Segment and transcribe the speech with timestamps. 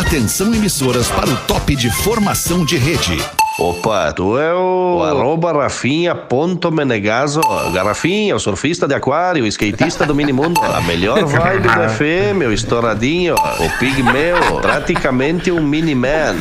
[0.00, 3.18] Atenção emissoras para o top de formação de rede.
[3.60, 7.42] Opa, tu é o arroba Rafinha.menegaso.
[7.74, 10.58] Garrafinha, o surfista de aquário, o skatista do minimundo.
[10.64, 16.36] A melhor vibe do FM, o estouradinho, o pigmeu, praticamente um mini-man.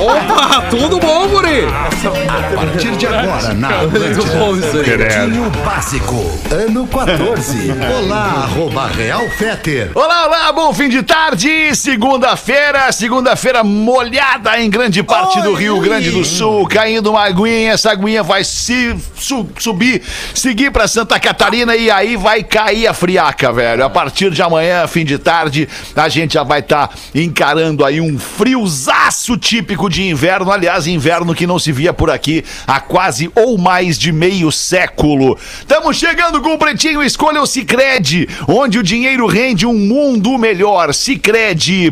[0.00, 1.66] Opa, tudo bom, guri?
[1.66, 4.84] A partir de agora, na Muito bom isso aí.
[4.84, 7.70] Pretinho Básico, ano 14.
[8.02, 9.90] Olá, arroba Real Feter.
[9.94, 16.10] Olá, olá, bom fim de tarde, segunda-feira, segunda-feira molhada em grande parte do Rio Grande
[16.10, 20.00] do Sul, caindo uma aguinha, essa aguinha vai se su- subir,
[20.34, 23.84] seguir pra Santa Catarina e aí vai cair a friaca, velho.
[23.84, 28.18] A partir de amanhã, fim de tarde, a gente já vai estar encarando aí um
[28.18, 33.58] friozaço típico de inverno, aliás, inverno que não se via por aqui há quase ou
[33.58, 35.36] mais de meio século.
[35.60, 40.94] Estamos chegando com o Pretinho Escolha o Cicred, onde o dinheiro rende um mundo melhor.
[40.94, 41.88] Cicred.com.br.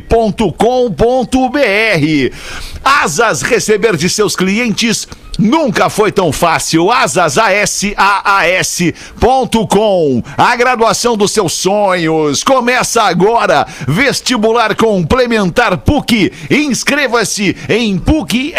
[2.86, 6.90] Asas receber de seus clientes nunca foi tão fácil.
[6.90, 7.96] Asas, A-S-A-A-S.com.
[10.36, 12.42] A graduação dos seus sonhos.
[12.44, 13.66] Começa agora.
[13.86, 16.32] Vestibular complementar PUC.
[16.50, 18.56] Inscreva-se em PUCRS.br.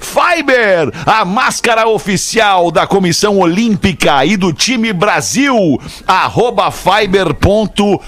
[0.00, 5.80] Fiber, a máscara oficial da Comissão Olímpica e do time Brasil.
[6.06, 8.00] Arroba fiber.oficial.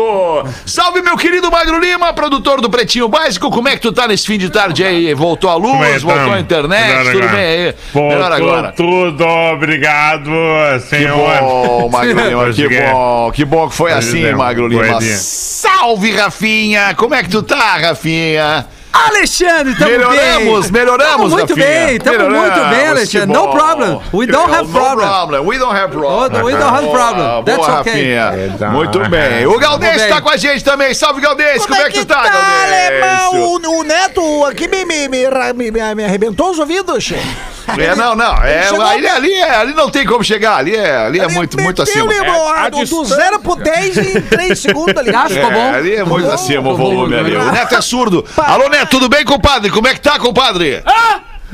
[0.66, 3.49] Salve meu querido Magro Lima, produtor do Pretinho Básico.
[3.49, 5.14] Como é que tu tá nesse fim de tarde aí?
[5.14, 7.38] Voltou a é luz, que voltou a internet, Melhor tudo agora.
[7.38, 7.75] bem aí?
[7.94, 8.71] Voltou Melhor agora.
[8.73, 10.30] tudo, obrigado,
[10.73, 11.39] Que senhor.
[11.41, 12.75] bom, Magro Lima, que Consegui.
[12.92, 14.99] Bom, que bom que foi Pois assim, é, Magro Lima.
[15.02, 16.94] Salve, Rafinha!
[16.95, 18.66] Como é que tu tá, Rafinha?
[18.95, 20.82] Alexandre, tamo Melhoramos, bem.
[20.82, 21.66] melhoramos, Tamo muito Rafinha.
[21.88, 23.27] bem, tamo muito Melhoramos, bem, que Alexandre.
[23.33, 24.02] No problem.
[24.14, 25.08] We don't have No problem.
[25.08, 25.48] problem.
[25.48, 26.42] We don't have problem.
[26.42, 27.26] Oh, we don't have problem.
[27.27, 28.16] Boa, That's boa, okay.
[28.16, 28.45] Rafinha.
[28.54, 29.10] Então, Muito é.
[29.10, 29.48] bem.
[29.48, 30.10] O Galdês bem.
[30.10, 30.94] tá com a gente também.
[30.94, 31.65] Salve, Galdês.
[31.65, 33.32] Como, é que tu tá, alemão?
[33.32, 33.67] Galdês?
[33.67, 37.15] O, o Neto aqui me, me, me, me, me- arrebentou os ouvidos, che.
[37.78, 38.36] É, não, não.
[38.44, 40.58] É, ali, ali, é, ali não tem como chegar.
[40.58, 42.12] Ali é, ali é muito, muito acima.
[42.14, 43.06] É, do.
[43.06, 45.16] 0 pro 10 em 3 segundos ali.
[45.16, 45.74] Ah, ficou É, bom?
[45.74, 47.36] ali é muito acima bom, o volume ali.
[47.36, 48.26] O Neto é surdo.
[48.38, 49.70] Alô, Neto, tudo bem, compadre?
[49.72, 50.84] Como é que tá, compadre?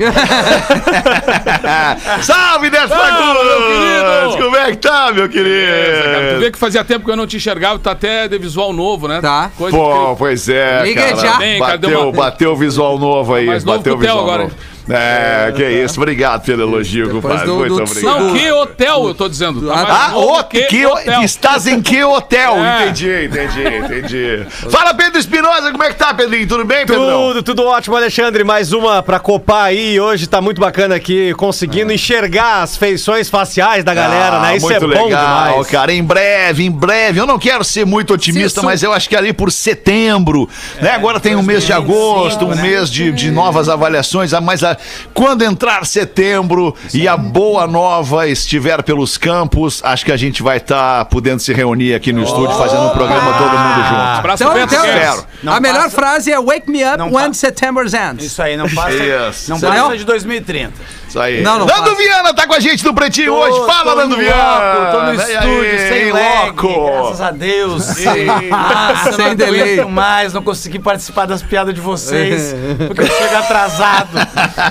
[2.22, 3.44] Salve, Neto Fagundes!
[3.44, 4.42] meu querido!
[4.44, 6.52] Como é que tá, meu Cara, tu vê querido?
[6.52, 9.20] que fazia tempo que eu não te enxergava, tá até de visual novo, né?
[9.20, 9.50] Tá.
[9.56, 11.16] Coisa Pô, pois é, Liga cara.
[11.16, 11.34] já.
[11.38, 13.46] Bem, cara, deu Bateu, uma- bateu o visual novo aí.
[13.46, 14.42] Mais novo bateu que visual agora.
[14.44, 14.54] novo.
[14.92, 16.00] É, que isso.
[16.00, 17.46] Obrigado pelo elogio, compadre.
[17.46, 18.20] do- Muito do- obrigado.
[18.20, 19.66] Não, que hotel, eu tô dizendo.
[19.66, 21.22] Tá Ah, o, que, hotel.
[21.22, 22.56] estás em que hotel?
[22.70, 22.88] É.
[22.88, 24.46] Entendi, entendi, entendi.
[24.70, 26.46] Fala, Pedro Espinosa, como é que tá, Pedrinho?
[26.46, 27.04] Tudo bem, Pedro?
[27.04, 28.42] Tudo, tudo ótimo, Alexandre.
[28.44, 29.98] Mais uma pra copar aí.
[30.00, 34.56] Hoje tá muito bacana aqui, conseguindo enxergar as feições faciais da galera, né?
[34.56, 35.66] Isso é Ah, muito bom legal, demais.
[35.68, 35.92] cara.
[35.92, 37.20] Em breve, em breve.
[37.20, 40.48] Eu não quero ser muito otimista, Sim, mas eu acho que ali por setembro,
[40.80, 40.90] né?
[40.92, 44.76] Agora tem um mês de agosto, um mês de, de novas avaliações, ah, mas ah,
[45.14, 50.56] quando entrar setembro e a boa nova estiver pelos campos, acho que a gente vai
[50.58, 54.00] estar podendo se reunir aqui no estúdio fazendo um programa todo mundo junto.
[54.00, 54.84] Abraço Então, então.
[54.86, 55.24] Espero.
[55.42, 58.24] Não a melhor passa- frase é Wake me up Não when September ends.
[58.24, 59.50] Isso aí, não passa, Isso.
[59.50, 59.98] não Isso passa aí.
[59.98, 60.72] de 2030.
[61.08, 61.42] Isso aí.
[61.42, 61.96] Não, não Nando faço.
[61.96, 63.66] Viana tá com a gente no Pretinho Tô- hoje.
[63.66, 64.34] Fala, Nando Viana.
[64.74, 66.86] loco, Tô no estúdio, aí, sem lag, loco.
[66.92, 67.86] graças a Deus.
[68.48, 69.84] Nossa, Sem delay.
[69.86, 72.54] mais, não consegui participar das piadas de vocês,
[72.86, 74.08] porque eu chego atrasado.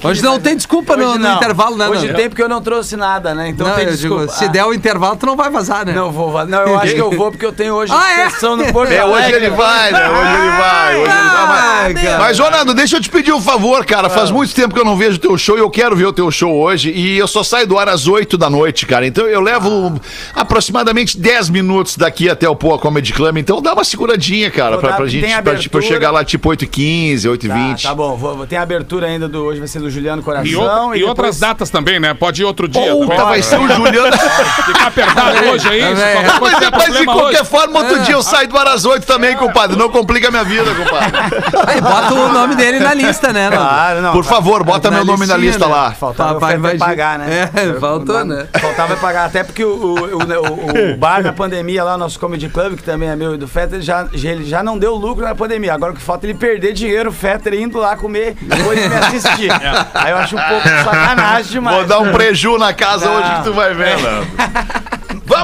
[0.00, 1.36] Pô, Hoje não tem desculpa no, no não.
[1.36, 1.88] intervalo, né?
[1.88, 2.16] Hoje Nando?
[2.18, 3.48] tem porque eu não trouxe nada, né?
[3.48, 4.32] Então Não, tem eu digo, desculpa.
[4.32, 5.92] se Ah, der o intervalo, tu não vai vazar, né?
[5.92, 8.30] Não vou, va- não, eu acho que eu vou porque eu tenho hoje Ah, é?
[8.30, 10.08] sessão no Porto É, hoje ele vai, né?
[10.08, 10.94] Hoje ele vai.
[10.94, 11.64] Hoje ele vai.
[11.84, 12.18] Ai, Mas, cara.
[12.18, 14.08] mas, ô Nando, deixa eu te pedir um favor, cara.
[14.08, 16.12] Faz muito tempo que eu não vejo o teu show e eu quero ver o
[16.12, 16.90] teu show hoje.
[16.90, 19.06] E eu só saio do ar às 8 da noite, cara.
[19.06, 20.00] Então eu levo
[20.34, 23.36] aproximadamente 10 minutos daqui até o Poa Comedy Club.
[23.38, 25.58] Então dá uma seguradinha, cara, Vou pra, dar- pra gente, pra, abertura.
[25.62, 27.82] tipo, chegar lá tipo 8h15, 8h20.
[27.82, 28.62] Tá, tá bom, vou, tem a
[29.04, 30.46] abertura ainda do hoje, vai ser do Juliano Coração.
[30.46, 32.14] E, outra- e depois- outras datas também, né?
[32.14, 32.92] Pode ir outro dia.
[32.92, 33.24] Puta, também.
[33.26, 34.16] vai ser o Juliano.
[34.66, 35.80] Ficar apertado hoje aí.
[36.38, 37.50] coisa Mas, mas de qualquer hoje.
[37.50, 37.98] forma, outro É.
[38.00, 39.54] dia eu saio do ar às 8 também, compadre.
[39.54, 39.76] compadre.
[39.76, 41.12] Não complica a minha vida, compadre.
[41.66, 43.50] Aí bota o nome dele na lista, né?
[43.50, 44.12] Claro, não.
[44.12, 45.72] Por favor, bota meu nome na lista né?
[45.74, 45.92] lá.
[45.92, 47.50] Faltava Papai o vai pagar, né?
[47.54, 48.46] É, faltou, né?
[48.60, 52.48] Faltava pagar, até porque o, o, o- o bar na pandemia lá, o nosso Comedy
[52.48, 55.34] Club, que também é meu e do Fetter, já, ele já não deu lucro na
[55.34, 55.74] pandemia.
[55.74, 58.62] Agora o que falta é ele perder dinheiro, o Fetter indo lá comer, de
[58.94, 59.50] me assistir.
[59.94, 61.76] Aí eu acho um pouco sacanagem demais.
[61.76, 63.16] Vou dar um preju na casa Não.
[63.16, 63.96] hoje que tu vai ver.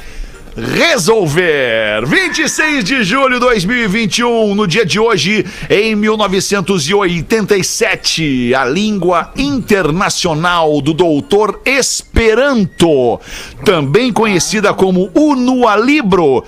[0.57, 2.07] Resolver!
[2.07, 10.95] 26 de julho de 2021, no dia de hoje, em 1987, a língua internacional do
[10.95, 13.19] doutor Esperanto,
[13.65, 16.45] também conhecida como Unua Libro,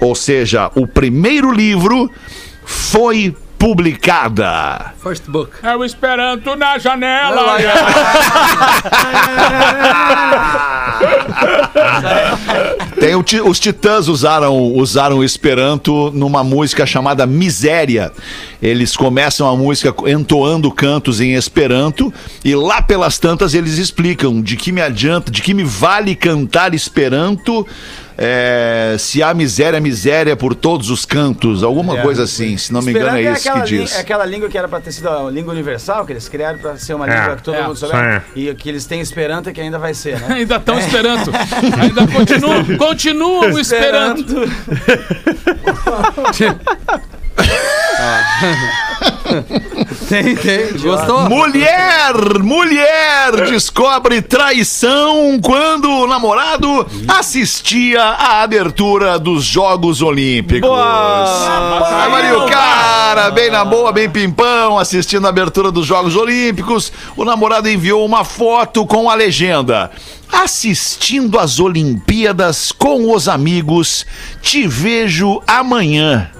[0.00, 2.10] ou seja, o primeiro livro,
[2.68, 4.92] foi publicada.
[5.02, 5.50] First book.
[5.64, 7.56] É o Esperanto na janela.
[13.00, 18.12] Tem o ti- os Titãs usaram, usaram o Esperanto numa música chamada Miséria.
[18.60, 22.12] Eles começam a música entoando cantos em Esperanto
[22.44, 26.74] e lá pelas tantas eles explicam de que me adianta, de que me vale cantar
[26.74, 27.66] Esperanto
[28.20, 32.56] é, se há miséria, miséria por todos os cantos, alguma coisa assim.
[32.56, 33.94] Se não me engano é Esperanto isso que diz.
[33.94, 36.76] É aquela língua que era pra ter sido a língua universal, que eles criaram pra
[36.76, 38.24] ser uma língua que todo é, mundo souber.
[38.34, 40.34] E que eles têm esperanto que ainda vai ser, né?
[40.38, 41.30] Ainda estão esperando.
[41.80, 44.48] Ainda continuam, continuam esperando.
[50.08, 50.72] Tem, tem.
[50.78, 51.28] Gostou?
[51.28, 60.70] Mulher, mulher descobre traição quando o namorado assistia à abertura dos Jogos Olímpicos.
[60.70, 66.90] Tava ali o cara, bem na boa, bem pimpão, assistindo a abertura dos Jogos Olímpicos.
[67.14, 69.90] O namorado enviou uma foto com a legenda.
[70.32, 74.06] Assistindo às Olimpíadas com os amigos,
[74.40, 76.30] te vejo amanhã.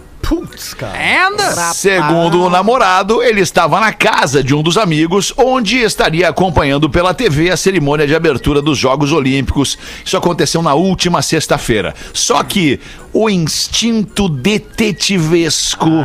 [1.27, 1.73] Anda!
[1.73, 7.15] Segundo o namorado, ele estava na casa de um dos amigos, onde estaria acompanhando pela
[7.15, 9.79] TV a cerimônia de abertura dos Jogos Olímpicos.
[10.05, 11.95] Isso aconteceu na última sexta-feira.
[12.13, 12.79] Só que
[13.13, 16.05] o instinto detetivesco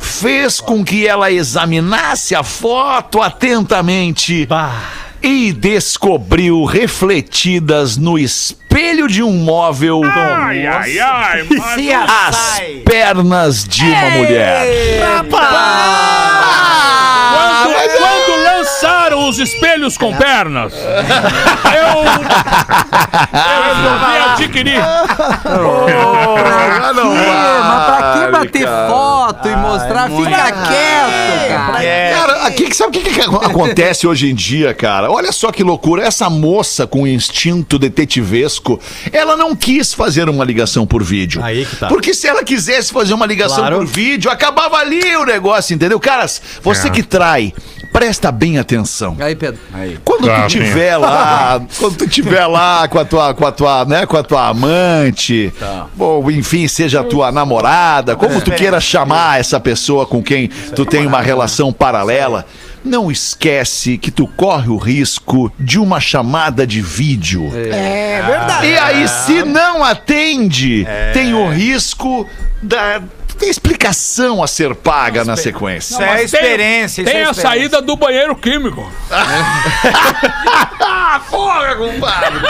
[0.00, 4.48] fez com que ela examinasse a foto atentamente.
[5.26, 10.02] E descobriu refletidas no espelho de um móvel.
[10.04, 11.46] Ai, ai, ai,
[12.28, 14.66] as pernas de uma mulher.
[15.30, 15.30] Quando,
[18.84, 22.04] quando lançaram os espelhos com pernas, eu, eu
[23.64, 24.80] resolvi adquirir.
[24.80, 25.06] Ah,
[26.94, 28.88] não Mas pra que bater cara.
[28.88, 30.10] foto e mostrar?
[30.10, 31.78] Fica quieto, cara.
[32.14, 35.10] Cara, aqui, sabe o que, que acontece hoje em dia, cara?
[35.10, 36.02] Olha só que loucura.
[36.04, 38.78] Essa moça com instinto detetivesco,
[39.12, 41.42] ela não quis fazer uma ligação por vídeo.
[41.42, 41.88] Aí que tá.
[41.88, 43.76] Porque se ela quisesse fazer uma ligação Claro.
[43.78, 45.98] por vídeo, acabava ali o negócio, entendeu?
[46.00, 47.52] Caras, você que trai,
[47.94, 49.16] presta bem atenção.
[49.20, 49.60] Aí, Pedro.
[50.04, 53.84] Quando Tá, tu tiver lá, quando tu tiver lá com a tua, com a tua,
[53.84, 55.52] né, com a tua amante,
[55.96, 60.84] ou enfim, seja a tua namorada, como tu queira chamar essa pessoa com quem tu
[60.84, 62.44] tem uma relação paralela,
[62.84, 67.48] não esquece que tu corre o risco de uma chamada de vídeo.
[67.54, 68.66] É verdade.
[68.66, 72.26] E aí, se não atende, tem o risco
[72.60, 73.00] da.
[73.44, 75.92] Tem expli- explicação a ser paga na sequência.
[75.94, 77.42] Isso é Mas tem- experiência, isso Tem é a experiência.
[77.60, 78.90] saída do banheiro químico.
[80.80, 82.40] Ah, porra, compadre!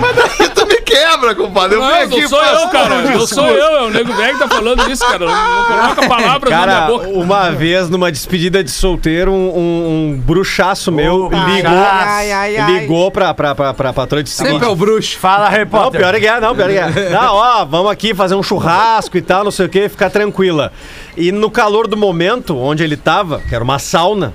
[0.00, 1.76] Mas daí tu me quebra, compadre.
[1.76, 3.02] Eu Não, vim aqui não sou faço eu, cara.
[3.02, 5.26] Não sou eu, é o nego velho que tá falando isso, cara.
[5.26, 7.08] Não, não coloca palavras na minha Cara, boca.
[7.08, 12.72] uma vez numa despedida de solteiro, um, um- um bruxaço meu ligou, ai, ai, ai.
[12.80, 14.30] ligou pra, pra, pra, pra patroa de.
[14.30, 15.18] Sempre é o bruxo.
[15.18, 16.00] Fala, Não, Potter.
[16.00, 17.10] pior é que é, não, pior é que é.
[17.12, 20.72] Não, ó, vamos aqui fazer um churrasco e tal, não sei o que, ficar tranquila.
[21.16, 24.32] E no calor do momento, onde ele tava, que era uma sauna,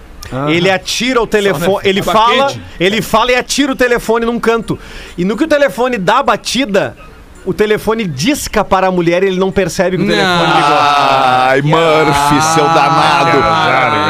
[0.49, 4.77] ele atira o telefone, ele fala, ele fala e atira o telefone num canto.
[5.17, 6.97] E no que o telefone dá a batida,
[7.47, 10.77] o telefone disca para a mulher e ele não percebe que o telefone ligou.
[10.79, 13.37] Ai, Murphy, seu danado.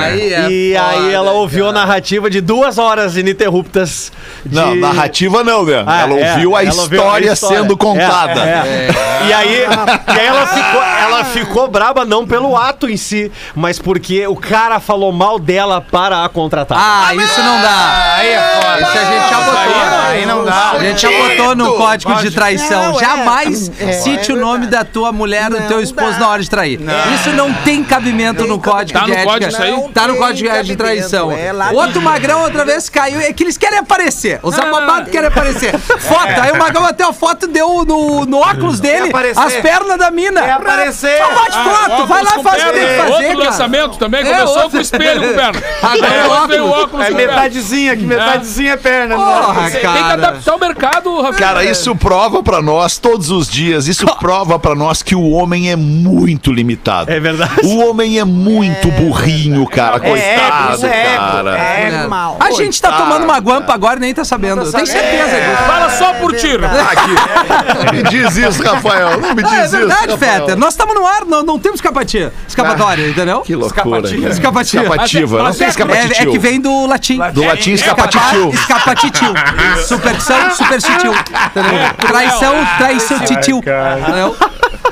[0.03, 4.11] Aí é e aí foda, ela ouviu a narrativa de duas horas ininterruptas.
[4.45, 5.83] de- Não, narrativa não, né?
[5.85, 7.35] Ah, ela é, ouviu a ela ouviu a história.
[7.35, 8.39] sendo contada.
[8.41, 9.27] É, é.
[9.27, 13.77] E aí, e aí ela, ficou, ela ficou braba não pelo ato em si, mas
[13.79, 16.77] porque o cara falou mal dela para a contratar.
[16.79, 18.15] Ah, isso não dá.
[18.17, 18.81] Aí é foda.
[18.81, 20.07] Isso a gente já botou.
[20.09, 20.71] Aí não dá.
[20.71, 22.97] A gente já botou no código de traição.
[22.99, 22.99] É.
[23.27, 26.19] Jamais É, cite é o nome da tua mulher, do Não teu esposo dá.
[26.19, 26.79] na hora de trair.
[27.13, 29.31] Isso não tem cabimento no código Tá de no ética.
[29.31, 29.71] código isso aí?
[29.71, 31.31] Não Tá no código de cabimento, traição.
[31.31, 33.19] é Outro magrão outra vez caiu.
[33.19, 34.39] É que eles querem aparecer.
[34.43, 35.77] Os ababados querem aparecer.
[35.77, 36.41] Foto.
[36.41, 40.41] Aí o magrão bateu a foto, deu no, no óculos dele as pernas da mina.
[40.41, 41.17] Quer aparecer.
[41.17, 42.05] Só bate foto.
[42.07, 43.49] Vai lá óculos e faz o que tem que fazer, Outro cara.
[43.49, 45.63] lançamento também, É, começou com o espelho com perna.
[45.81, 47.05] Agora é o óculos.
[47.05, 49.15] É metadezinha, que metadezinha é perna.
[49.15, 50.13] Porra, Tem que cara.
[50.13, 51.33] adaptar o mercado, Rafael.
[51.39, 55.71] Cara, isso prova pra nós todos os dias, isso prova pra nós que o homem
[55.71, 57.11] é muito limitado.
[57.11, 57.61] É verdade.
[57.63, 59.99] O homem é muito burrinho, cara.
[59.99, 61.57] Coitado, isso é cara.
[61.57, 62.37] É mal.
[62.39, 64.61] A gente tá tomando uma guampa agora e nem tá sabendo.
[64.61, 65.63] Eu tenho certeza disso.
[65.65, 66.65] Fala só por tiro.
[66.65, 67.95] Aqui.
[67.95, 69.19] Me diz isso, Rafael.
[69.19, 69.77] Não me diz Ah, é isso.
[69.77, 70.17] verdade.
[70.17, 70.55] Fetter.
[70.57, 72.31] Nós estamos no ar, não, não temos escapatia.
[72.47, 73.41] Escapatória, entendeu?
[73.41, 73.83] Que loucura.
[73.83, 74.29] cara.
[74.29, 74.83] Escapativa.
[74.83, 75.37] Escapativa.
[75.39, 76.13] Não é- tem É, escapativa.
[76.13, 77.19] é que vem do latim.
[77.33, 78.49] Do latim escapatitil.
[78.49, 79.33] Escapatitil.
[79.87, 81.11] Superstição, superstitil.
[81.13, 81.93] Entendeu?
[82.07, 82.53] Traição,
[82.97, 83.61] traição, titil.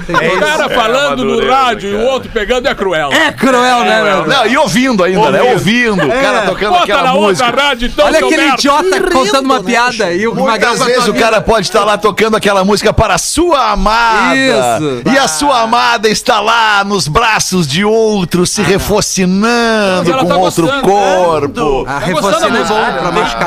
[0.01, 0.35] Entendeu?
[0.35, 3.11] O cara falando no rádio e o outro pegando é cruel.
[3.11, 4.27] É cruel, né, meu?
[4.27, 5.41] Não, e ouvindo ainda, né?
[5.41, 6.05] Ouvindo.
[6.05, 7.45] O cara tocando Bota aquela na música.
[7.47, 8.53] outra rádio, então, Olha aquele merda.
[8.53, 11.97] idiota rindo, contando uma né, piada e o Muitas vezes o cara pode estar lá
[11.97, 14.35] tocando aquela música para a sua amada.
[14.35, 15.01] Isso.
[15.13, 20.27] E a sua amada está lá nos braços de outro, se refocinando Mas ela com
[20.29, 20.81] tá outro gostando.
[20.87, 21.85] corpo.
[21.87, 22.65] A Tá gostando refocina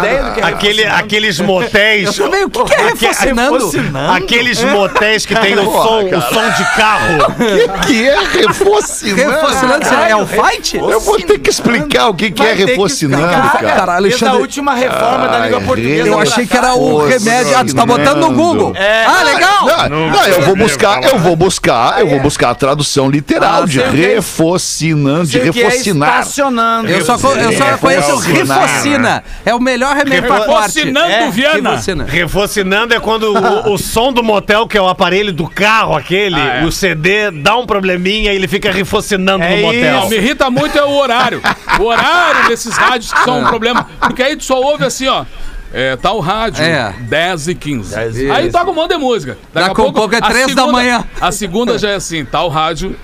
[0.06, 0.42] é.
[0.42, 2.18] Aquele, aqueles motéis.
[2.18, 3.70] Eu também, o que, que é refocinando?
[4.14, 6.08] Aqueles motéis que tem o som,
[6.38, 7.18] som de carro.
[7.68, 9.30] O que, que é refocinando?
[9.30, 10.76] Refocinando, é o fight?
[10.76, 13.48] Eu vou ter que explicar o que, que é refocinando, cara.
[13.58, 14.40] Caralho, Desde a Alexandre.
[14.42, 16.08] última reforma da língua Ai, portuguesa.
[16.08, 17.56] Eu achei que era o remédio.
[17.56, 18.72] Ah, tu tá botando no Google.
[18.76, 19.04] É.
[19.06, 19.88] Ah, legal.
[19.88, 23.66] Não, não, eu vou buscar, eu vou buscar, eu vou buscar a tradução literal Ah,
[23.66, 26.20] de é- refocinando, de é refocinar.
[26.20, 26.88] estacionando.
[26.88, 28.16] Eu só, eu só conheço.
[28.18, 29.24] Rifocina.
[29.44, 30.78] É o melhor remédio pra corte.
[30.78, 31.80] Refocinando É, Viana.
[32.06, 35.96] Refocinando é quando o, o som do motel, que é o aparelho do carro,
[36.36, 36.64] aquele, Ah, é.
[36.64, 39.92] o CD, dá um probleminha e ele fica refocinando É no motel.
[40.00, 41.40] Não, me irrita muito é o horário.
[41.78, 43.88] O horário desses rádios que são um problema.
[44.00, 45.24] Porque aí tu só ouve assim, ó.
[45.72, 46.94] É, tá o rádio, É.
[47.00, 47.94] 10 e 15.
[47.94, 48.52] e Aí 15.
[48.52, 49.36] toca um monte de música.
[49.52, 51.04] Daqui a pouco é a três da segunda- manhã.
[51.20, 52.96] A segunda já é assim, tá o rádio,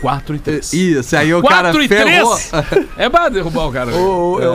[0.00, 0.72] 4 e 3.
[0.72, 2.36] Isso, aí o cara 4 e ferrou.
[2.36, 2.86] 3.
[2.96, 3.90] É pra derrubar o cara.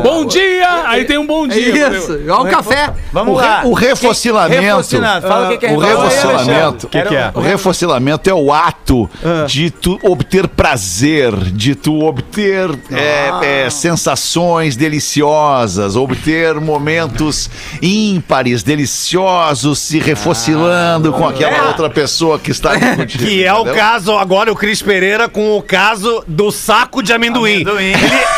[0.03, 0.83] bom dia!
[0.88, 1.89] Aí tem um bom dia.
[1.89, 2.91] Isso, olha o café.
[3.12, 3.62] Vamos O, lá.
[3.62, 4.89] re, o refocilamento.
[5.21, 6.88] Fala o que que é O refocilamento.
[6.88, 7.31] O que, que é?
[7.36, 9.10] O refocilamento é o ato
[9.48, 17.50] de tu obter prazer, de tu obter é, é, sensações deliciosas, obter momentos
[17.81, 23.24] ímpares, deliciosos, se refocilando com aquela outra pessoa que está ali contigo.
[23.25, 27.55] Que é o caso, agora o Cris Pereira com o caso do saco de amendoim.
[27.61, 27.93] Amendoim.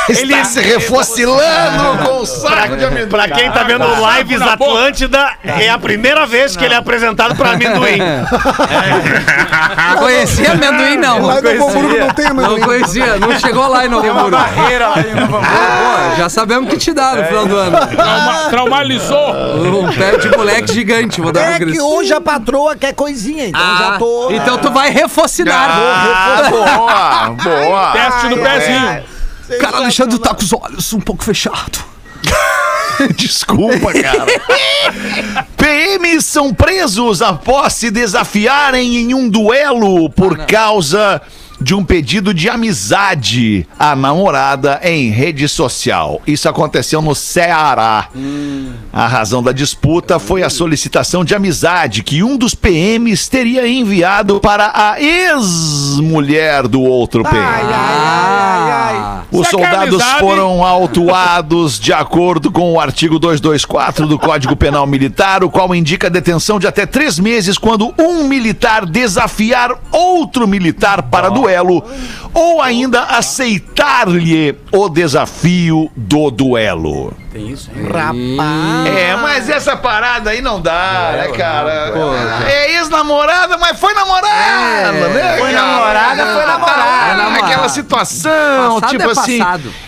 [0.10, 3.10] Ele, Está se refocilando com o saco de amendoim.
[3.10, 4.42] Pra quem tá vendo o Lives.
[4.42, 7.98] Atlântida, é a primeira vez que ele é apresentado pra amendoim.
[9.98, 11.22] Conhecia amendoim, não.
[11.26, 12.62] Lá Novo Hamburgo não tem Não amendoim.
[12.62, 14.32] conhecia, não chegou lá em Novo Hamburgo.
[14.32, 15.46] Barreira lá em Novo Hamburgo.
[15.56, 17.78] Pô, já sabemos que te dá no final do ano.
[17.88, 19.34] Trauma- traumatizou.
[19.84, 21.74] Um pé de moleque gigante, vou dar É pro Cris.
[21.78, 24.32] que hoje a patroa quer coisinha, então Ah, já tô.
[24.32, 25.70] Então tu vai refocinar.
[25.72, 27.92] Ah, boa, boa.
[27.92, 29.04] Teste do pezinho.
[29.60, 31.82] Cara, Alexandre tá com os olhos um pouco fechados.
[33.16, 35.46] Desculpa, cara.
[35.58, 41.22] PMs são presos após se desafiarem em um duelo por causa
[41.64, 46.22] de um pedido de amizade à namorada em rede social.
[46.28, 48.10] Isso aconteceu no Ceará.
[48.92, 54.42] A razão da disputa foi a solicitação de amizade que um dos PMs teria enviado
[54.42, 57.44] para a ex-mulher do outro PM.
[57.74, 64.06] Ah, Os Isso é que é soldados foram autuados de acordo com o artigo 224
[64.06, 68.86] do Código Penal Militar, o qual indica detenção de até três meses quando um militar
[68.86, 71.53] desafiar outro militar para duelo
[72.34, 77.14] ou ainda aceitar-lhe o desafio do duelo.
[77.32, 77.86] Tem isso, hein?
[77.86, 78.96] Rapaz.
[78.96, 81.92] É, mas essa parada aí não dá, né, cara?
[82.48, 85.38] É ex-namorada, mas foi namorada, né?
[85.38, 85.68] Foi cara?
[85.68, 87.44] namorada, foi namorada.
[87.44, 89.42] Aquela situação, Passado tipo é assim.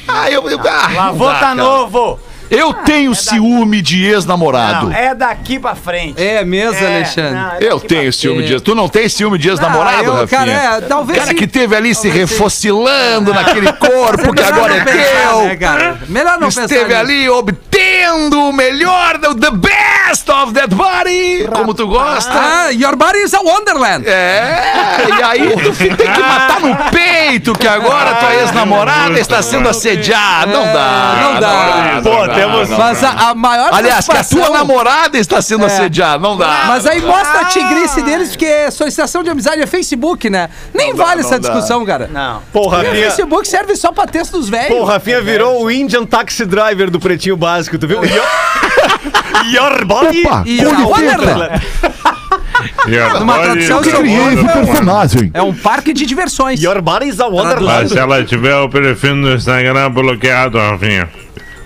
[0.07, 0.49] Ah, eu.
[0.49, 1.55] eu ah, Lavou não tá cara.
[1.55, 2.19] novo.
[2.49, 4.91] Eu tenho ciúme de ex-namorado.
[4.91, 6.21] É daqui pra frente.
[6.21, 7.31] É mesmo, É, Alexandre?
[7.33, 8.45] não, é Eu tenho ciúme É.
[8.47, 8.61] de ex.
[8.61, 10.39] Tu não tem ciúme de Ah, ex-namorado, eu, Rafinha?
[10.39, 11.35] cara, é, talvez cara sim.
[11.37, 15.43] que teve ali se refocilando naquele corpo que agora é teu.
[15.45, 15.97] né, cara?
[16.07, 16.99] Melhor não pensar Esteve nisso.
[16.99, 22.31] ali obtendo o melhor, do- the best of that body, como tu gosta.
[22.33, 24.07] Ah, your body is a wonderland.
[24.07, 29.67] É, e aí tu tem que matar no peito que agora tua ex-namorada está sendo
[29.69, 30.51] assediada.
[30.51, 31.15] Não dá.
[31.21, 32.01] não dá.
[32.03, 32.69] Pô, temos.
[32.69, 36.19] Mas a, a maior Aliás, que a tua namorada está sendo assediada.
[36.19, 36.65] Não dá.
[36.67, 40.49] Mas aí mostra a tigrice deles, porque solicitação de amizade é Facebook, né?
[40.73, 41.49] Nem Não dá, vale não essa dá.
[41.49, 42.09] discussão, cara.
[42.11, 42.41] Não.
[42.53, 43.05] Porra, Rafinha.
[43.05, 44.77] Facebook serve só pra texto dos velhos.
[44.79, 47.99] O Rafinha virou o Indian Taxi Driver do Pretinho Básico, tu viu?
[49.51, 50.25] Your, body.
[50.25, 51.61] Opa, E Wonderland
[53.19, 55.31] Numa tradução eu criei de personagem.
[55.33, 56.61] é um parque de diversões.
[56.61, 57.65] Your body is a wonderland.
[57.65, 61.09] Mas se ela tiver o perfil no Instagram bloqueado, Rafinha.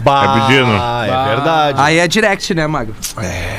[0.10, 0.72] Bah, pedindo.
[0.72, 1.82] é verdade.
[1.82, 2.94] Aí é direct, né, Mago?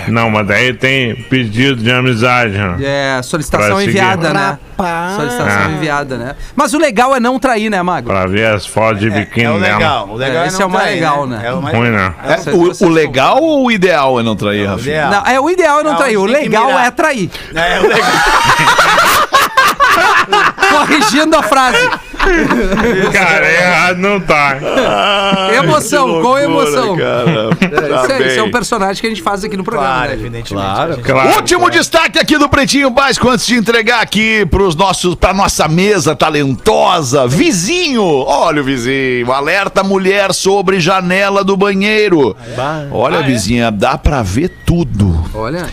[0.09, 2.57] Não, mas daí tem pedido de amizade.
[2.59, 2.77] né?
[3.19, 4.59] É, solicitação enviada, né?
[4.79, 5.17] Rapaz.
[5.17, 5.71] Solicitação Ah.
[5.71, 6.35] enviada, né?
[6.57, 8.09] Mas o legal é não trair, né, Mago?
[8.09, 9.77] Pra ver as fotos de biquíni É o dela.
[9.79, 10.09] legal.
[10.09, 11.41] O legal É, é, esse não é o mais trair, legal, né?
[11.45, 12.15] É o mais Ruim, né?
[12.25, 14.95] É, o, o legal ou o ideal é não trair, Rafinha?
[14.97, 15.11] ideal.
[15.11, 16.17] Não, é, o ideal é não Não, trair.
[16.17, 17.31] O legal é trair.
[17.55, 18.11] É o legal.
[20.71, 21.91] Corrigindo a frase.
[23.13, 24.59] Cara, errado não tá.
[25.63, 26.97] emoção, com emoção.
[26.97, 27.51] Cara.
[27.57, 30.09] Tá Isso, é, isso é um personagem que a gente faz aqui no programa, Claro,
[30.11, 30.15] né?
[30.15, 30.53] evidentemente.
[30.53, 30.99] Claro.
[30.99, 31.31] Claro.
[31.37, 36.15] Último destaque aqui do Pretinho Básico antes de entregar aqui pros nossos, pra nossa mesa
[36.15, 37.27] talentosa.
[37.27, 42.37] Vizinho, olha o vizinho, alerta mulher sobre janela do banheiro.
[42.91, 45.25] Olha, vizinha, dá pra ver tudo.
[45.35, 45.69] Olha.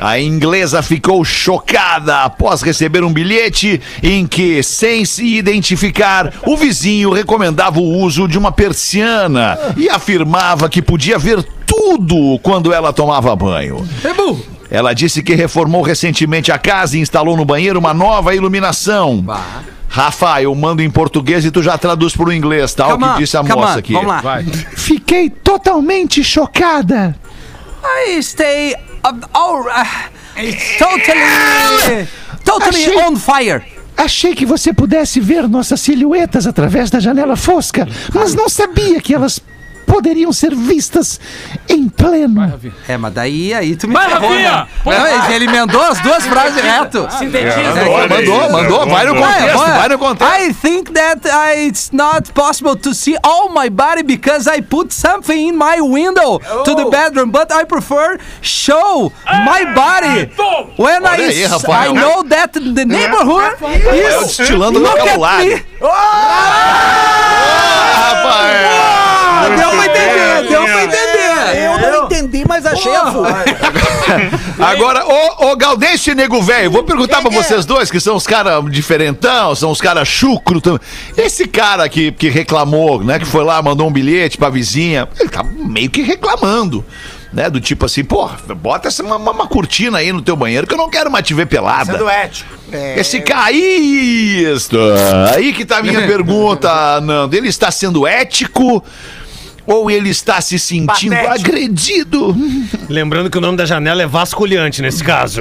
[0.00, 7.12] A inglesa ficou chocada após receber um bilhete em que, sem se identificar, o vizinho
[7.12, 13.36] recomendava o uso de uma persiana e afirmava que podia ver tudo quando ela tomava
[13.36, 13.86] banho.
[14.02, 14.42] Ebu.
[14.70, 19.20] Ela disse que reformou recentemente a casa e instalou no banheiro uma nova iluminação.
[19.20, 19.62] Bah.
[19.88, 22.86] Rafa, eu mando em português e tu já traduz pro inglês, tá?
[22.86, 23.92] O Come que disse a come moça aqui.
[23.92, 24.20] Vamos lá.
[24.20, 24.44] Vai.
[24.44, 27.16] Fiquei totalmente chocada.
[27.82, 29.84] I stay uh, all, uh,
[30.78, 32.06] totally,
[32.44, 33.62] totally Achei- on fire.
[33.96, 39.12] Achei que você pudesse ver nossas silhuetas através da janela fosca, mas não sabia que
[39.14, 39.40] elas
[39.90, 41.18] poderiam ser vistas
[41.68, 42.60] em pleno.
[42.88, 44.50] É, mas daí aí tu me Vai, ferrou, Rafinha!
[44.52, 44.66] né?
[45.18, 47.08] Não, ele emendou as duas frases reto.
[47.18, 47.74] Sintetiza.
[47.74, 48.86] Mandou, mandou, mandou.
[48.86, 50.40] Vai no contexto, vai no contexto.
[50.42, 54.92] I think that I, it's not possible to see all my body because I put
[54.92, 60.30] something in my window to the bedroom, but I prefer show my body
[60.76, 61.90] when Olha I, aí, s- Rafael.
[61.90, 65.38] I know that the neighborhood Rafael is destilando no look at celular.
[65.44, 65.62] me.
[68.12, 69.09] Rafael!
[69.40, 71.64] Ah, deu pra entender, deu pra entender.
[71.64, 73.12] Eu não entendi, mas achei a.
[74.58, 77.42] Agora, ô, ô Gaudêncio e Nego Velho, vou perguntar pra Quem é?
[77.42, 80.80] vocês dois, que são os caras diferentão, são os caras chucro também.
[81.16, 85.28] Esse cara que, que reclamou, né, que foi lá, mandou um bilhete pra vizinha, ele
[85.28, 86.84] tá meio que reclamando.
[87.32, 90.66] Né, do tipo assim, pô, bota essa uma, uma- uma cortina aí no teu banheiro
[90.66, 91.92] que eu não quero mais te ver pelada.
[91.92, 92.52] Sendo ético.
[92.96, 94.76] Esse cara, isso!
[95.32, 97.36] Aí que tá a minha pergunta, Nando.
[97.36, 98.82] Ele está sendo ético
[99.70, 101.48] ou ele está se sentindo Patético.
[101.48, 102.36] agredido?
[102.90, 105.40] Lembrando que o nome da janela é vasculhante nesse caso.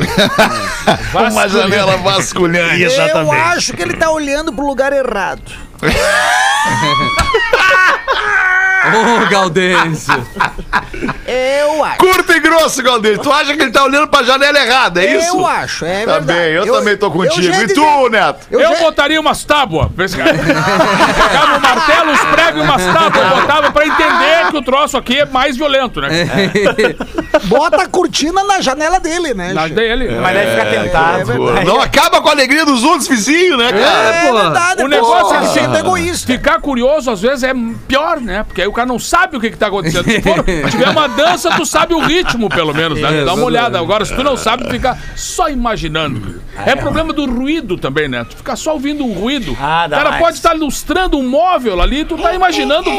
[1.31, 2.83] Uma janela vasculhante.
[2.83, 5.41] Eu acho que ele tá olhando pro lugar errado.
[8.95, 10.13] Ô, Gaudêncio.
[11.27, 11.97] Eu acho.
[11.97, 13.19] Curto e grosso, Galdêncio.
[13.19, 15.37] Tu acha que ele tá olhando pra janela errada, é isso?
[15.37, 16.39] Eu acho, é Tá verdade.
[16.39, 17.55] bem, eu, também tô contigo.
[17.55, 18.47] E tu, Neto?
[18.51, 20.33] Eu, Eu já- botaria umas tábuas pra esse cara.
[20.33, 25.19] Pegava um martelo, os pregos e umas tábuas, botava pra entender que o troço aqui
[25.19, 26.09] é mais violento, né?
[27.45, 29.53] Bota a cortina na janela dele, né?
[29.53, 30.09] Na dele.
[30.19, 31.33] Mas deve ficar tentado.
[31.35, 34.15] Pô, Não acaba com a alegria dos outros vizinhos, né, cara?
[34.15, 36.27] É verdade, O negócio é que sendo se- egoísta.
[36.33, 37.53] Ficar curioso, às vezes, é
[37.87, 38.43] pior, né?
[38.43, 40.05] Porque aí o cara não sabe o que, que tá acontecendo.
[40.05, 43.25] Se for, tiver uma dança, tu sabe o ritmo, pelo menos, né?
[43.25, 43.79] Dá uma olhada.
[43.79, 46.41] Agora, se tu não sabe, fica só imaginando.
[46.65, 48.23] É problema do ruído também, né?
[48.23, 49.55] Tu ficar só ouvindo um ruído.
[49.59, 50.21] Ah, o cara mais.
[50.21, 52.89] pode estar ilustrando um móvel ali, tu tá imaginando.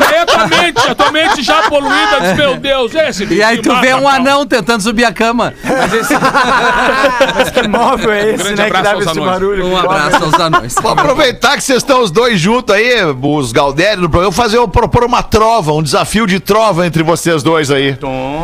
[0.00, 3.42] E aí a tua mente, a tua mente já poluída, diz, meu Deus, esse E
[3.42, 5.54] aí tu vê um anão tentando subir a cama.
[5.62, 6.14] Mas, esse...
[7.34, 8.70] Mas que móvel é esse, grande né?
[8.70, 9.30] Que dava esse anões.
[9.30, 9.66] barulho.
[9.66, 10.74] Um abraço aos anões.
[10.74, 14.68] Vou aproveitar que vocês estão os dois juntos aí, os Galdério no programa, fazer, eu
[14.68, 17.96] propor uma trova, um desafio de trova entre vocês dois aí.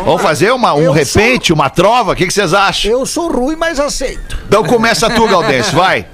[0.04, 2.12] Vamos fazer uma, um Eu repente, uma trova?
[2.12, 2.90] O que, que vocês acham?
[2.90, 4.38] Eu sou ruim, mas aceito.
[4.46, 6.06] Então começa tu, Galdêncio, vai.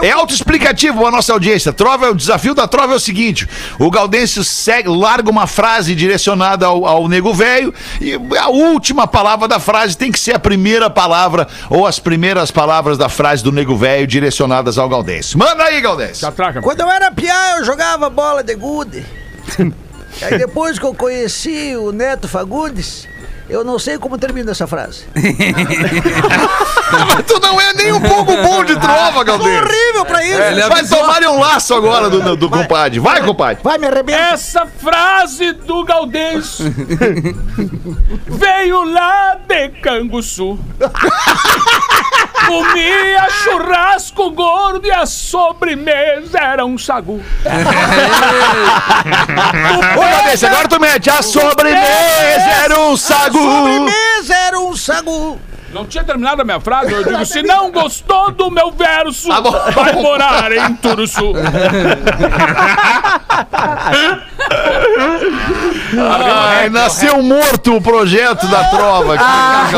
[0.00, 1.72] É autoexplicativo a nossa audiência.
[1.72, 3.46] Trova, o desafio da trova é o seguinte:
[3.78, 9.46] o Gaudêncio segue, larga uma frase direcionada ao, ao nego velho e a última palavra
[9.46, 13.52] da frase tem que ser a primeira palavra ou as primeiras palavras da frase do
[13.52, 15.38] nego velho direcionadas ao Gaudêncio.
[15.38, 16.26] Manda aí, Gaudêncio.
[16.26, 16.62] Catraca.
[16.62, 19.04] Quando eu era piá, eu jogava bola de gude.
[20.20, 23.08] Aí depois que eu conheci o Neto Fagundes,
[23.52, 25.04] eu não sei como termina essa frase.
[27.26, 29.62] tu não é nem um pouco bom de trova, Sou Gaudêncio.
[29.62, 30.40] horrível pra isso.
[30.40, 32.98] Ele Vai tomar um laço agora do, do compadre.
[32.98, 33.62] Vai, compadre.
[33.62, 34.18] Vai, me arrebenta.
[34.18, 36.64] Essa frase do Gaudêncio
[38.26, 40.58] veio lá de Canguçu.
[42.46, 47.22] Comia churrasco gordo e a sobremesa era um sagu.
[49.94, 51.10] Gaudêncio, agora tu mete.
[51.10, 53.38] A sobremesa era um sagu.
[53.38, 55.40] Sobremesa era um sagu.
[55.72, 59.40] Não tinha terminado a minha frase, eu digo, se não gostou do meu verso, Tá
[59.40, 61.32] vai morar em Turuçu.
[65.98, 69.16] Ai, nasceu morto o projeto da Trova.
[69.18, 69.68] Ah.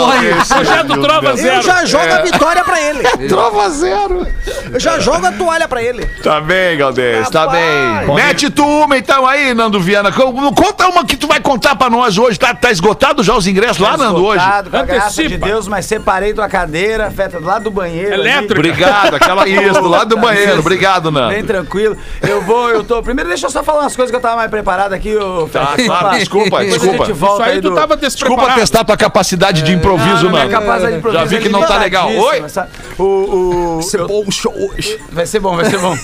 [0.48, 1.62] Projeto Trova Eu Zero.
[1.62, 2.12] já jogo É.
[2.12, 3.02] a vitória pra ele.
[3.28, 4.26] Trova zero.
[4.72, 6.06] Eu já jogo a toalha pra ele.
[6.22, 8.14] Tá bem, Galdês, tá bem.
[8.14, 10.10] Mete tu uma então aí, Nando Viana.
[10.12, 12.38] Co- Conta uma que tu vai contar pra nós hoje.
[12.38, 14.38] Tá, tá esgotado já os ingressos lá, Nando, hoje?
[14.40, 15.46] Esgotado, Com a graça de Antecipa.
[15.46, 18.14] Deus, mas separei tua cadeira, feta do lado do banheiro.
[18.14, 18.22] ali.
[18.22, 18.54] Elétrica.
[18.54, 20.58] Obrigado, aquela isso, do lado do banheiro.
[20.58, 21.46] Obrigado, Bem Nando.
[21.46, 21.96] tranquilo.
[22.26, 23.02] Eu vou, eu tô.
[23.02, 25.14] Primeiro, deixa eu só falar umas coisas que eu tava mais preparado aqui.
[25.16, 27.02] Ô, Tá, claro, Opa, desculpa, desculpa.
[27.04, 30.22] a gente volta Isso aí tu do- tava Desculpa testar tua capacidade de improviso, Não,
[30.24, 30.52] não, minha Nando.
[30.52, 32.08] capacidade de improviso Já vi que é não tá legal.
[32.08, 33.04] limitadíssima, Oi?
[33.04, 34.98] O, o, eu- Bom show hoje.
[35.10, 35.94] Vai ser bom, vai ser bom.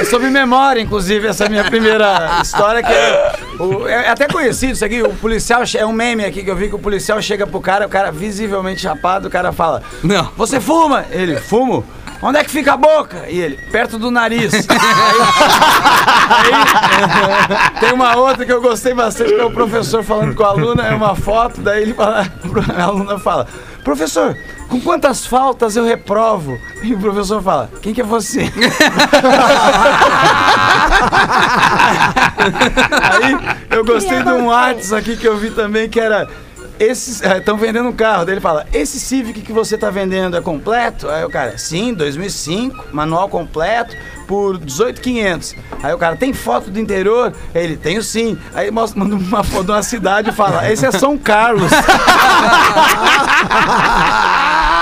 [0.00, 4.84] É sobre memória, inclusive, essa minha primeira história, que é, o- é até conhecido isso
[4.84, 5.02] aqui.
[5.02, 7.86] O policial, é um meme aqui que eu vi que o policial chega pro cara,
[7.86, 10.30] o cara visivelmente chapado, o cara fala: Não.
[10.36, 11.04] Você fuma?
[11.10, 11.84] Ele, fumo.
[12.22, 13.28] Onde é que fica a boca?
[13.28, 14.52] E ele, perto do nariz.
[16.32, 20.44] Aí, aí, tem uma outra que eu gostei bastante, que é o professor falando com
[20.44, 22.26] a aluna, é uma foto, daí ele fala,
[22.74, 23.46] a aluna fala,
[23.84, 24.36] professor,
[24.68, 26.58] com quantas faltas eu reprovo?
[26.82, 28.50] E o professor fala, quem que é você?
[33.02, 33.36] Aí
[33.70, 36.28] eu gostei de um WhatsApp aqui que eu vi também que era.
[36.78, 41.08] Estão vendendo um carro, daí ele fala: Esse Civic que você tá vendendo é completo?
[41.08, 45.54] Aí o cara, sim, 2005, manual completo, por 18,500.
[45.82, 47.32] Aí o cara, tem foto do interior?
[47.54, 48.38] Ele, tenho sim.
[48.54, 51.70] Aí mostra, manda uma foto de uma cidade e fala: Esse é São Carlos.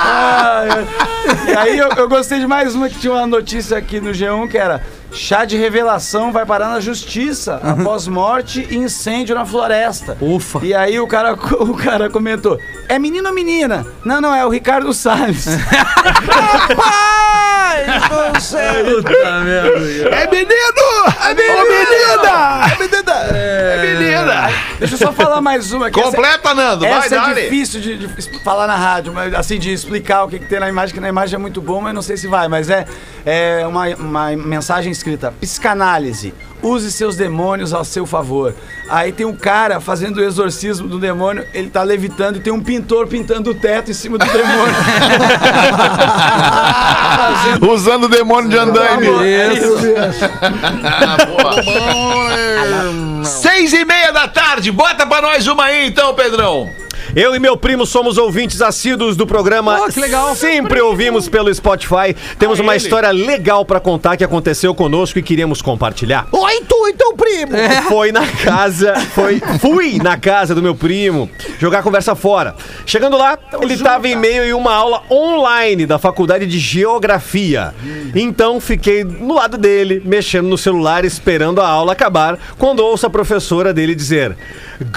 [0.03, 1.10] Ai.
[1.47, 4.49] E aí eu, eu gostei de mais uma que tinha uma notícia aqui no G1
[4.49, 10.17] que era chá de revelação vai parar na justiça após morte e incêndio na floresta.
[10.21, 10.61] Ufa.
[10.63, 13.87] E aí o cara, o cara comentou: é menino ou menina?
[14.05, 15.47] Não, não, é o Ricardo Salles.
[17.85, 20.17] Puta merda.
[20.17, 20.91] É menino!
[21.21, 22.67] É menina!
[22.73, 23.13] É menina.
[23.33, 24.51] É menina!
[24.79, 25.99] Deixa eu só falar mais uma aqui.
[26.01, 26.81] Essa- Completa, Nando.
[26.89, 27.43] Vai, Essa é dale.
[27.43, 30.69] difícil de, de falar na rádio, mas assim, de explicar o que, que tem na
[30.69, 32.49] imagem, que na imagem é muito bom, mas não sei se vai.
[32.49, 32.87] Mas é,
[33.27, 36.35] é uma, uma mensagem escrita: psicanálise.
[36.63, 38.55] Use seus demônios ao seu favor.
[38.89, 42.61] Aí tem um cara fazendo o exorcismo do demônio, ele tá levitando e tem um
[42.61, 44.75] pintor pintando o teto em cima do demônio.
[47.73, 49.07] Usando o demônio de andaime.
[50.85, 53.25] Ah, boa.
[53.25, 54.71] Seis e meia da tarde.
[54.71, 56.71] Bota pra nós uma aí, então, Pedrão.
[57.15, 59.81] Eu e meu primo somos ouvintes assíduos do programa.
[59.85, 60.35] Oh, que legal.
[60.37, 62.15] Sempre ouvimos pelo Spotify.
[62.39, 66.29] Temos uma história legal pra contar que aconteceu conosco e queríamos compartilhar.
[66.31, 67.53] Oi, tu e teu primo.
[67.89, 72.55] Foi na casa, foi, fui na casa do meu primo jogar conversa fora.
[72.87, 77.75] Chegando lá, ele estava em meio a uma aula online da faculdade de geografia.
[78.15, 83.11] Então fiquei no lado dele, mexendo no celular, esperando a aula acabar, quando ouço a
[83.11, 84.37] professora dele dizer: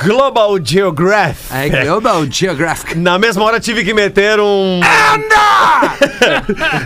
[0.04, 1.54] Global Geographic.
[1.54, 2.98] É, meu National Geographic.
[2.98, 4.82] Na mesma hora tive que meter um.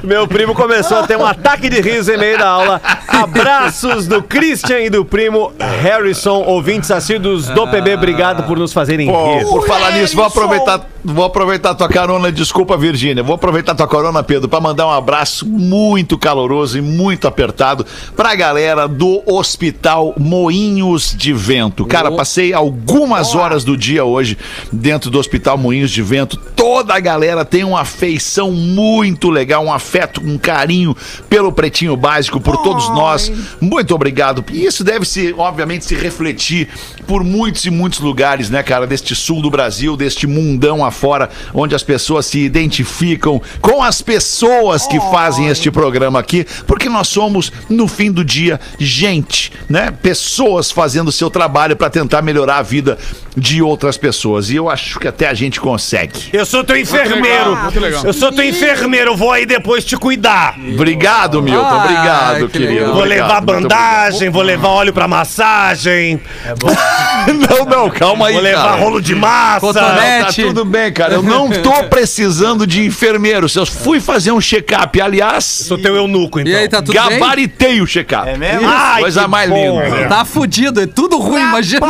[0.03, 2.82] Meu primo começou a ter um ataque de riso em meio da aula.
[3.08, 5.51] Abraços do Christian e do primo
[5.82, 7.95] Harrison, ouvintes assíduos do PB.
[7.95, 9.45] Obrigado por nos fazerem Pô, rir.
[9.45, 13.23] por falar nisso, vou aproveitar, vou aproveitar tua carona, desculpa, Virgínia.
[13.23, 18.36] Vou aproveitar tua carona, Pedro, pra mandar um abraço muito caloroso e muito apertado pra
[18.36, 21.86] galera do Hospital Moinhos de Vento.
[21.86, 24.38] Cara, passei algumas horas do dia hoje
[24.71, 26.38] dentro do Hospital Moinhos de Vento.
[26.55, 30.95] Toda a galera tem uma afeição muito legal, um afeto, um carinho
[31.29, 33.31] pelo Pretinho Básico, por todos nós.
[33.60, 34.43] Muito obrigado.
[34.51, 36.67] E isso deve se, obviamente, se refletir
[37.05, 41.76] por muitos e muitos lugares, né, cara, deste sul do Brasil, deste mundão afora, onde
[41.76, 47.52] as pessoas se identificam com as pessoas que fazem este programa aqui, porque nós somos,
[47.69, 49.91] no fim do dia, gente, né?
[50.02, 52.97] Pessoas fazendo o seu trabalho para tentar melhorar a vida
[53.36, 54.50] de outras pessoas.
[54.50, 56.30] E eu acho que até a gente consegue.
[56.34, 57.56] Eu sou teu enfermeiro.
[57.56, 58.04] Muito legal.
[58.04, 60.56] Eu sou teu enfermeiro, vou aí depois te cuidar.
[60.73, 61.78] Obrigado, Milton.
[61.78, 62.73] Obrigado, que querido.
[62.73, 62.93] legal.
[62.93, 66.19] Vou Obrigado, levar muito bandagem, vou levar óleo pra massagem.
[67.28, 68.82] Não, não, calma aí, vou levar cara.
[68.82, 69.60] rolo de massa.
[69.60, 70.41] Cotonete.
[70.41, 71.13] Tá tudo bem, cara.
[71.16, 73.48] Eu não tô precisando de enfermeiro.
[73.56, 75.00] Eu fui fazer um check-up.
[75.02, 76.52] Aliás, Sou teu eunuco, então.
[76.52, 77.20] E aí, tá tudo bem?
[77.20, 78.28] gabaritei o check-up.
[78.30, 78.68] É mesmo?
[78.68, 79.82] Ai, coisa mais bom.
[79.84, 80.08] linda.
[80.08, 81.88] Tá fudido, é tudo ruim, imagina.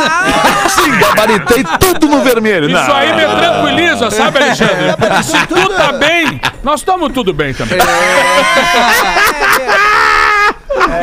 [0.68, 2.68] Sim, gabaritei tudo no vermelho.
[2.68, 2.94] Isso Não.
[2.96, 4.96] aí me tranquiliza, sabe, Alexandre?
[4.98, 7.78] Porque se tu tá bem, nós estamos tudo bem também.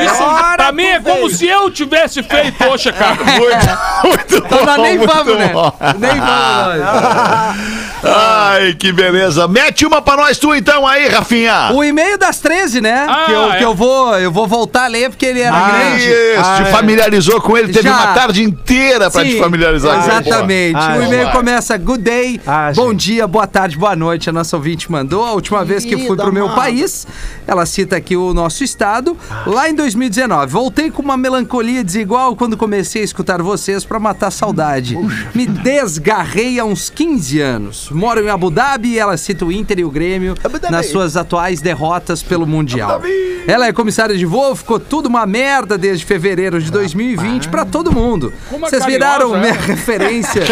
[0.04, 0.24] Isso,
[0.56, 3.17] pra mim é como se eu tivesse feito o check-up.
[3.24, 5.48] Muito bom, Então nós nem vamos, né?
[5.54, 5.78] bom.
[6.00, 7.74] Nem vamos nós.
[8.05, 9.47] Ai, que beleza.
[9.47, 11.71] Mete uma pra nós tu então aí, Rafinha.
[11.73, 13.05] O e-mail das 13, né?
[13.09, 13.57] Ah, que eu, é.
[13.57, 16.05] que eu vou, eu vou voltar a ler porque ele era grande.
[16.05, 17.95] Isso, te familiarizou com ele, teve Já.
[17.95, 19.95] uma tarde inteira pra te Sim, familiarizar.
[19.97, 20.11] com ele.
[20.27, 20.77] Exatamente.
[20.77, 23.05] Ah, o e-mail começa: Good day, Ah, bom gente.
[23.05, 24.29] dia, boa tarde, boa noite.
[24.29, 25.25] A nossa ouvinte mandou.
[25.25, 27.07] A última vez que fui pro meu país,
[27.47, 30.51] ela cita aqui o nosso estado, lá em 2019.
[30.51, 34.97] Voltei com uma melancolia desigual quando comecei a escutar vocês pra matar a saudade.
[35.33, 37.89] Me desgarrei há uns 15 anos.
[37.95, 40.36] Moro em Abu Dhabi e ela cita o Inter e o Grêmio
[40.69, 43.01] nas suas atuais derrotas pelo Mundial.
[43.47, 47.91] Ela é comissária de voo, ficou tudo uma merda desde fevereiro de 2020 pra todo
[47.91, 48.34] mundo.
[48.60, 49.39] Vocês viraram é?
[49.39, 50.43] minha referência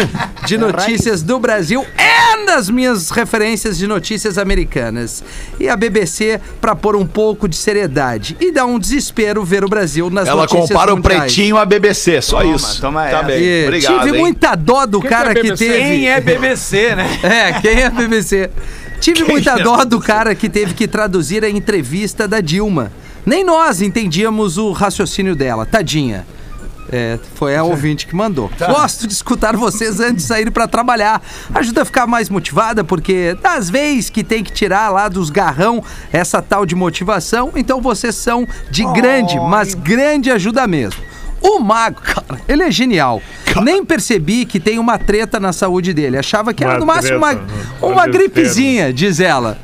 [0.46, 5.24] de notícias do Brasil e das minhas referências de notícias americanas.
[5.58, 8.36] E a BBC pra pôr um pouco de seriedade.
[8.40, 11.20] E dá um desespero ver o Brasil nas Ela notícias compara o mundiais.
[11.22, 12.80] pretinho à BBC, só Toma, isso.
[12.80, 13.22] toma tá essa.
[13.24, 13.42] bem.
[13.42, 13.98] E Obrigado.
[13.98, 14.20] tive hein?
[14.22, 15.78] muita dó do que cara é que teve.
[15.78, 17.08] Quem é BBC, né?
[17.34, 18.48] É, quem é a BBC?
[19.00, 22.92] Tive muita é dó do cara que teve que traduzir a entrevista da Dilma.
[23.26, 26.24] Nem nós entendíamos o raciocínio dela, tadinha.
[26.92, 28.48] É, foi a ouvinte que mandou.
[28.56, 31.20] Gosto de escutar vocês antes de sair pra trabalhar.
[31.52, 35.82] Ajuda a ficar mais motivada, porque das vezes que tem que tirar lá dos garrão
[36.12, 41.02] essa tal de motivação, então vocês são de grande, mas grande ajuda mesmo.
[41.40, 43.20] O Mago, cara, ele é genial.
[43.62, 46.18] Nem percebi que tem uma treta na saúde dele.
[46.18, 49.58] Achava que era Uma no máximo uma, treta, uma gripezinha, diz ela.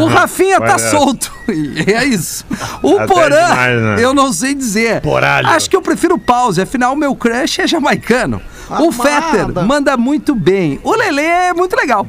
[0.00, 1.32] O Rafinha tá solto.
[1.84, 2.44] É isso.
[2.82, 3.96] O Até Porã, demais, né?
[3.98, 5.00] eu não sei dizer.
[5.00, 5.48] Poralho.
[5.48, 8.40] Acho que eu prefiro pause, afinal meu crush é jamaicano.
[8.70, 10.80] O Fetter manda muito bem.
[10.84, 12.06] O Lelê é muito legal.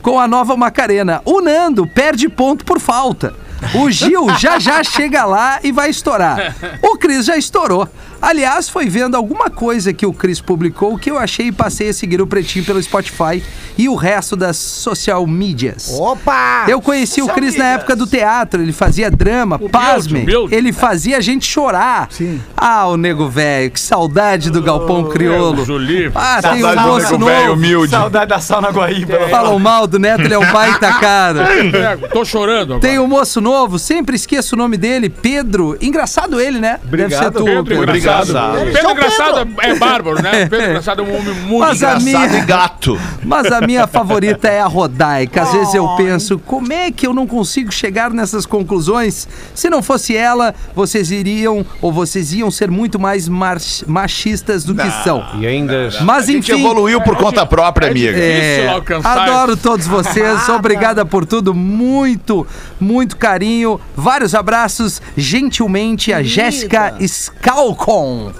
[0.00, 1.20] Com a nova Macarena.
[1.24, 3.34] O Nando perde ponto por falta.
[3.74, 6.54] O Gil já já chega lá e vai estourar.
[6.82, 7.88] O Cris já estourou.
[8.20, 11.92] Aliás, foi vendo alguma coisa que o Cris publicou que eu achei e passei a
[11.92, 13.42] seguir o Pretinho pelo Spotify
[13.76, 15.90] e o resto das social medias.
[15.92, 16.64] Opa!
[16.68, 20.54] Eu conheci o Cris na época do teatro, ele fazia drama, pasmem, humilde.
[20.54, 22.08] ele fazia a gente chorar.
[22.10, 22.40] Sim.
[22.56, 25.56] Ah, o nego velho, que saudade do galpão crioulo.
[25.56, 26.12] Deus o livre.
[26.14, 27.52] Ah, tem um moço novo.
[27.52, 27.90] humilde.
[27.90, 29.28] Saudade da sauna Guaíba.
[29.28, 31.46] Falam mal do neto, ele é um baita cara.
[31.76, 32.80] É, tô chorando agora.
[32.80, 35.76] Tem um moço novo, sempre esqueço o nome dele, Pedro.
[35.80, 36.80] Engraçado ele, né?
[36.84, 37.86] Deve ser tu, Pedro Pedro.
[38.12, 38.56] Engraçado.
[38.58, 38.72] Obrigado.
[38.72, 40.46] Pedro Engraçado é bárbaro, né?
[40.46, 42.02] Pedro Engraçado é um homem muito Mas engraçado.
[42.04, 43.00] minha- e gato.
[43.22, 45.42] Mas a minha favorita é a Rodaica.
[45.42, 49.28] Às vezes eu penso, como é que eu não consigo chegar nessas conclusões?
[49.54, 54.74] Se não fosse ela, vocês iriam, ou vocês iam ser muito mais mach- machistas do
[54.74, 55.24] que são.
[55.38, 55.90] E ainda.
[56.02, 56.60] Mas A gente enfim.
[56.64, 58.16] evoluiu por conta própria, amiga.
[58.18, 62.46] É, difícil alcançar adoro todos vocês, obrigada por tudo, muito,
[62.80, 67.95] muito carinho, vários abraços, gentilmente a Jéssica Scalco.
[67.96, 68.32] Bom.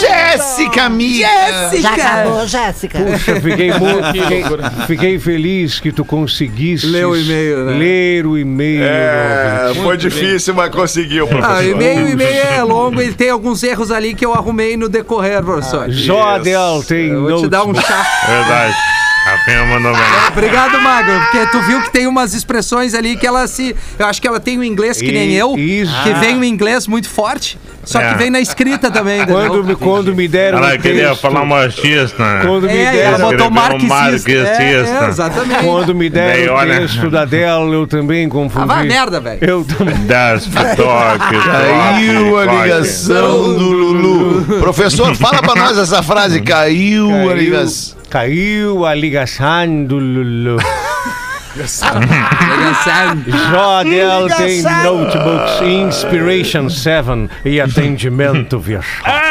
[0.00, 1.28] Jéssica, minha.
[1.80, 2.98] Já acabou, Jéssica.
[2.98, 4.12] Puxa, fiquei muito.
[4.12, 4.44] Que Fiquei,
[4.86, 7.72] fiquei feliz que tu conseguisse Ler o e-mail, né?
[7.78, 8.82] Ler o e-mail.
[8.84, 11.64] É, foi difícil, mas conseguiu, Ah, o professor.
[11.64, 15.42] e-mail, o e-mail é longo, ele tem alguns erros ali que eu arrumei no decorrer,
[15.42, 15.90] professor.
[15.90, 18.06] Jodel tem Eu vou te dar um chá.
[18.28, 18.74] Verdade.
[19.26, 20.02] Rafinha mandou bem.
[20.30, 23.74] Obrigado, Magro, porque tu viu que tem umas expressões ali que ela se.
[23.98, 25.92] Eu acho que ela tem um inglês que nem eu, isso.
[26.04, 28.14] que vem um inglês muito forte, só que É.
[28.14, 29.22] vem na escrita também.
[29.22, 29.48] entendeu?
[29.48, 32.40] Quando me, quando me deram Ela queria texto, falar machista, né?
[32.46, 33.94] Quando me É, e ela deram, botou Escreveu marxista.
[33.94, 34.62] marxista.
[34.62, 35.64] É, é, exatamente.
[35.64, 36.80] quando me deram o olha.
[36.80, 38.62] texto da dela, eu também confundi.
[38.64, 39.38] Ah, vai merda, velho.
[39.42, 39.94] Eu também.
[40.06, 44.58] Das toque, Caiu a ligação do Lulu.
[44.60, 46.40] Professor, fala pra nós essa frase.
[46.42, 47.95] Caiu, a ligação.
[48.16, 50.56] Caiu a ligação do Lulu.
[51.54, 52.00] Ligação.
[53.50, 59.25] Jodel tem notebooks Inspiration 7 e atendimento virtual.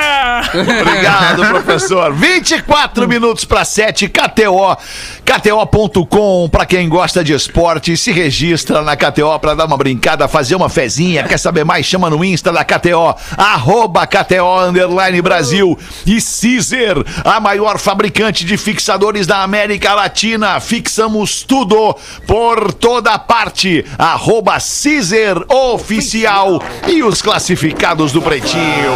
[0.53, 2.13] Obrigado, professor.
[2.13, 4.77] 24 minutos para 7, KTO.
[5.23, 10.55] KTO.com, para quem gosta de esporte, se registra na KTO para dar uma brincada, fazer
[10.55, 11.23] uma fezinha.
[11.23, 11.85] Quer saber mais?
[11.85, 15.77] Chama no Insta da KTO, arroba KTO Underline Brasil.
[16.05, 20.59] E Caesar, a maior fabricante de fixadores da América Latina.
[20.59, 21.95] Fixamos tudo
[22.27, 23.85] por toda parte.
[23.97, 26.61] Arroba Caesar Oficial.
[26.87, 28.93] E os classificados do Pretinho.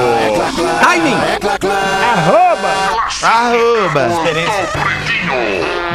[0.81, 1.38] Timing.
[3.23, 4.01] Arroba.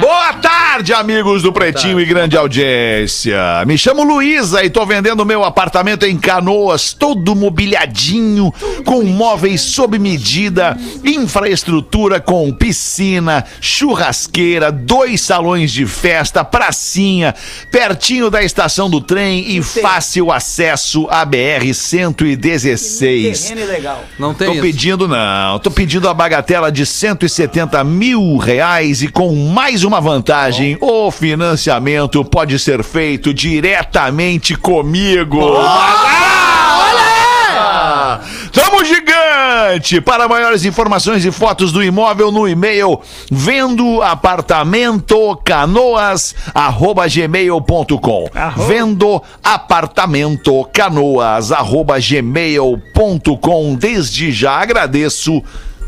[0.00, 3.64] Boa tarde, amigos do Pretinho e grande audiência.
[3.64, 8.52] Me chamo Luísa e tô vendendo meu apartamento em Canoas, todo mobiliadinho,
[8.84, 17.34] com móveis sob medida, infraestrutura com piscina, churrasqueira, dois salões de festa, pracinha,
[17.70, 23.40] pertinho da estação do trem e fácil acesso à BR 116.
[23.40, 24.04] Terreno legal.
[24.18, 24.62] Não tem Tô isso.
[24.62, 30.63] pedindo não, tô pedindo a bagatela de 170 mil reais e com mais uma vantagem,
[30.80, 35.40] o financiamento pode ser feito diretamente comigo.
[35.58, 38.20] Ah, olha!
[38.52, 40.00] Tamo gigante!
[40.00, 43.00] Para maiores informações e fotos do imóvel no e-mail
[43.30, 48.30] vendo apartamento canoas arroba gmail.com
[48.68, 55.42] vendo apartamento canoas arroba gmail.com desde já agradeço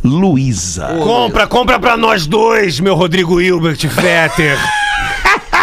[0.05, 0.97] Luísa.
[1.03, 4.59] Compra, compra pra nós dois, meu Rodrigo Hilbert Fetter.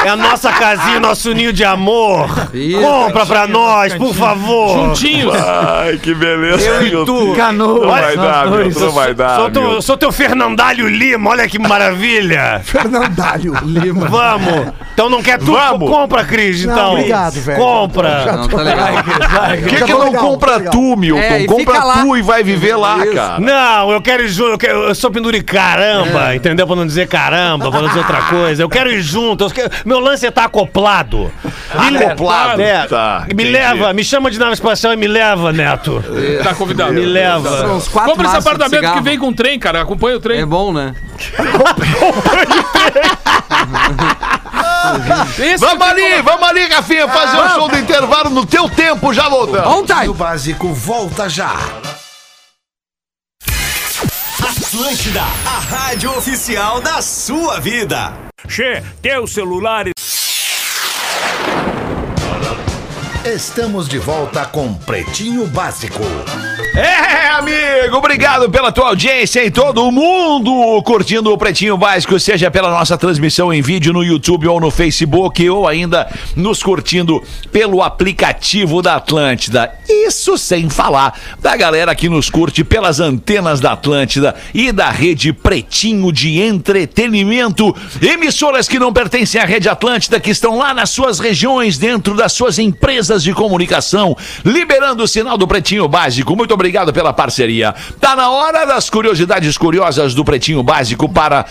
[0.06, 2.50] É a nossa casinha, nosso ninho de amor.
[2.54, 2.80] Isso.
[2.80, 4.74] Compra pra nós, por favor.
[4.88, 5.34] Juntinhos.
[5.36, 6.64] Ai, que beleza.
[6.68, 7.06] Eu e tu.
[7.06, 7.38] Deus.
[7.38, 7.82] Canoas.
[7.82, 9.36] Não vai dar, meu, não vai dar.
[9.38, 12.62] Sou teu, sou teu Fernandalho Lima, olha que maravilha.
[12.66, 13.54] Fernandalho.
[13.64, 14.08] Lima.
[14.08, 14.74] Vamos.
[14.94, 15.52] Então não quer tu?
[15.54, 15.90] Vamos.
[15.90, 16.92] Compra, Cris, Não, então.
[16.94, 17.58] obrigado, velho.
[17.60, 18.26] Compra.
[18.38, 18.88] Não, tá legal.
[18.94, 20.72] Por que, que não legal, compra legal.
[20.72, 21.22] tu, Milton?
[21.22, 21.94] É, compra lá.
[22.02, 23.14] tu e vai viver lá, Isso.
[23.16, 23.40] cara.
[23.40, 26.68] Não, eu quero ir junto, eu, quero, eu sou penduri caramba, entendeu?
[26.68, 28.62] Pra não dizer caramba, pra não dizer outra coisa.
[28.64, 31.32] Eu quero ir junto, eu quero- meu lance é estar acoplado.
[31.92, 32.62] Me Acoplado.
[32.62, 33.52] É, Tá, me entendi.
[33.52, 36.04] leva, me chama de nave espacial e me leva, Neto.
[36.44, 36.94] Tá convidado.
[36.94, 37.58] Me leva.
[37.60, 39.82] São uns quatro Compra esse apartamento que vem com trem, cara.
[39.82, 40.42] Acompanha o trem.
[40.42, 40.96] É bom, né?
[45.40, 49.30] Esse Vamos ali, vamos ali, Rafinha, fazer o show do intervalo no teu tempo, já
[49.30, 49.68] voltamos.
[49.68, 50.10] On time.
[50.10, 51.56] O básico volta já.
[54.74, 58.12] Atlântida, a rádio oficial da sua vida.
[58.48, 59.86] Che, teu celular
[63.24, 66.02] Estamos de volta com Pretinho Básico.
[66.76, 72.72] É, amigo, obrigado pela tua audiência em todo mundo curtindo o Pretinho Básico, seja pela
[72.72, 78.82] nossa transmissão em vídeo no YouTube ou no Facebook, ou ainda nos curtindo pelo aplicativo
[78.82, 79.72] da Atlântida.
[79.88, 85.32] Isso sem falar da galera que nos curte pelas antenas da Atlântida e da rede
[85.32, 87.76] Pretinho de Entretenimento.
[88.02, 92.34] Emissoras que não pertencem à rede Atlântida, que estão lá nas suas regiões, dentro das
[92.34, 96.36] suas empresas de comunicação, liberando o sinal do Pretinho Básico.
[96.36, 96.63] Muito obrigado
[96.94, 97.74] pela parceria.
[98.00, 101.46] Tá na hora das curiosidades curiosas do Pretinho Básico para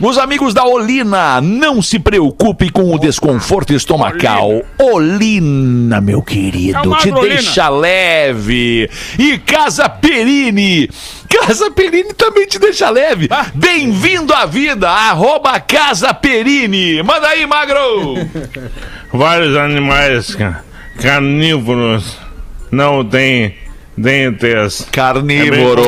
[0.00, 1.40] os amigos da Olina.
[1.40, 4.62] Não se preocupe com o desconforto estomacal.
[4.78, 7.34] Olina, meu querido, te Olina.
[7.34, 8.90] deixa leve.
[9.18, 10.88] E Casa Perini.
[11.28, 13.28] Casa Perini também te deixa leve.
[13.30, 13.46] Ah.
[13.54, 14.88] Bem-vindo à vida.
[14.88, 17.02] Arroba Casa Perini.
[17.02, 18.14] Manda aí, Magro.
[19.12, 20.62] Vários animais ca-
[21.00, 22.16] carnívoros
[22.70, 23.54] não têm
[23.98, 24.86] dentes.
[24.92, 25.86] Carnívoros.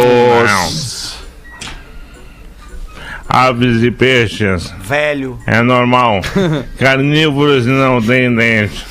[3.29, 5.39] Aves e peixes Velho.
[5.47, 6.21] é normal.
[6.79, 8.85] Carnívoros não têm dentes.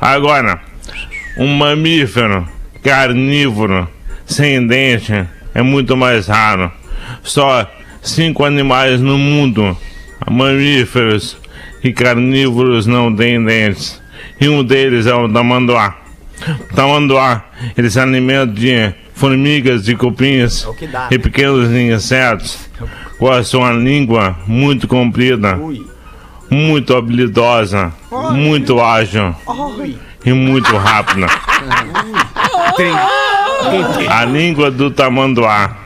[0.00, 0.60] Agora,
[1.36, 2.48] um mamífero
[2.84, 3.88] carnívoro,
[4.26, 6.70] sem dente, é muito mais raro.
[7.22, 7.66] Só
[8.02, 9.76] cinco animais no mundo,
[10.30, 11.38] mamíferos
[11.82, 14.00] e carnívoros, não têm dentes.
[14.38, 16.03] E um deles é o tamanduá.
[16.70, 17.44] O tamanduá,
[17.76, 22.68] ele se alimenta de formigas, de cupins que dá, e pequenos insetos
[23.18, 24.36] com a sua língua?
[24.46, 25.58] Muito comprida,
[26.50, 27.92] muito habilidosa,
[28.32, 29.34] muito ágil.
[30.24, 31.26] E muito rápida.
[34.08, 35.76] A língua do tamanduá.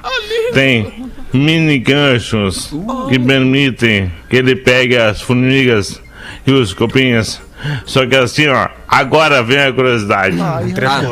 [0.54, 2.72] Tem mini ganchos
[3.08, 6.00] que permitem que ele pegue as formigas
[6.46, 7.40] e os cupins.
[7.84, 10.36] Só que assim, ó, agora vem a curiosidade.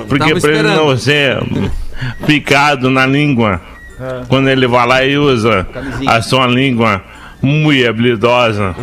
[0.09, 0.77] Porque tava pra ele esperando.
[0.77, 1.39] não ser
[2.27, 3.61] picado na língua,
[4.29, 5.67] quando ele vai lá e usa
[6.07, 7.03] a sua língua
[7.43, 8.75] muito habilidosa,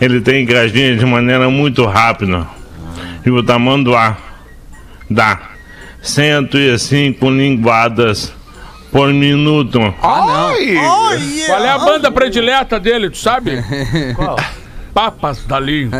[0.00, 2.46] ele tem que agir de maneira muito rápida.
[3.24, 4.16] E o tamanduá
[5.10, 5.38] dá
[6.00, 8.32] 105 linguadas
[8.92, 9.80] por minuto.
[10.02, 10.76] Ai!
[11.46, 13.62] Qual é a banda predileta dele, tu sabe?
[14.14, 14.36] Qual?
[14.96, 15.98] Papas da língua.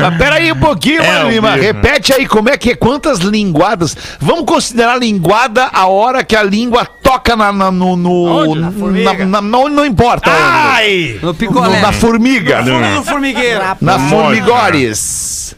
[0.00, 1.56] Não, peraí um pouquinho, É, mano Lima.
[1.56, 3.96] Repete aí como é que é, quantas linguadas.
[4.20, 7.96] Vamos considerar linguada a hora que a língua toca na, na- no.
[7.96, 8.54] no?
[8.54, 10.30] Na na- não, não importa.
[10.32, 11.18] Ai!
[11.20, 11.80] No No- picolé.
[11.80, 12.62] na formiga.
[12.62, 13.60] Fundo do formigueiro.
[13.80, 15.56] Na formigores.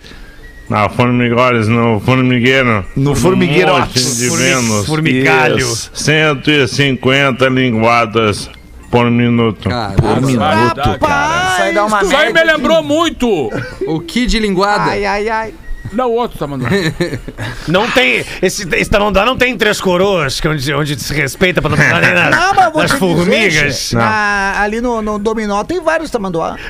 [0.69, 2.85] Na formigores, no formigueiro.
[2.97, 3.73] No formigueiro.
[3.75, 4.87] Um monte de Vênus.
[4.87, 5.59] Formigalho.
[5.59, 5.91] Isso.
[5.95, 8.51] 150 linguadas
[8.91, 9.69] por minuto.
[9.69, 10.21] Caramba.
[10.21, 13.51] Minuto, Isso aí dá uma Isso aí me lembrou muito.
[13.87, 14.91] O Kid Linguada.
[14.91, 15.55] Ai, ai, ai.
[15.93, 16.75] Não, o outro tá mandando.
[17.69, 18.25] Não tem.
[18.43, 21.77] Esse, esse tamanduá não tem três coroas, que é onde, onde se respeita pra não
[21.77, 23.75] ficar nem nas, Não, mas vou nas dizer, formigas.
[23.91, 26.57] che, na- ali no, no Dominó tem vários tamanduá.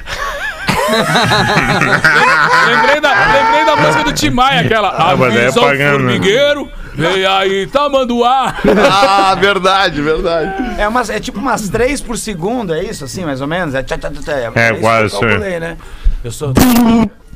[2.69, 4.89] lembrei, da, lembrei da música do Tim Maia, aquela.
[4.91, 5.99] Ah, mas é Avisa o pagando.
[6.01, 8.55] formigueiro, vem aí, tamanduá.
[8.91, 10.81] Ah, verdade, verdade.
[10.81, 13.75] É, umas, é tipo umas três por segundo, é isso, assim, mais ou menos?
[13.75, 14.33] É, tchá, tchá, tchá.
[14.55, 15.77] É, isso quase Eu calculei, né?
[16.25, 16.53] Eu sou.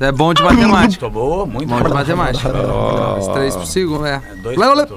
[0.01, 1.05] É bom de matemática.
[1.05, 1.93] Tô boa, muito Bom de boa.
[1.93, 2.49] matemática.
[3.19, 4.19] Os três por segundo, é.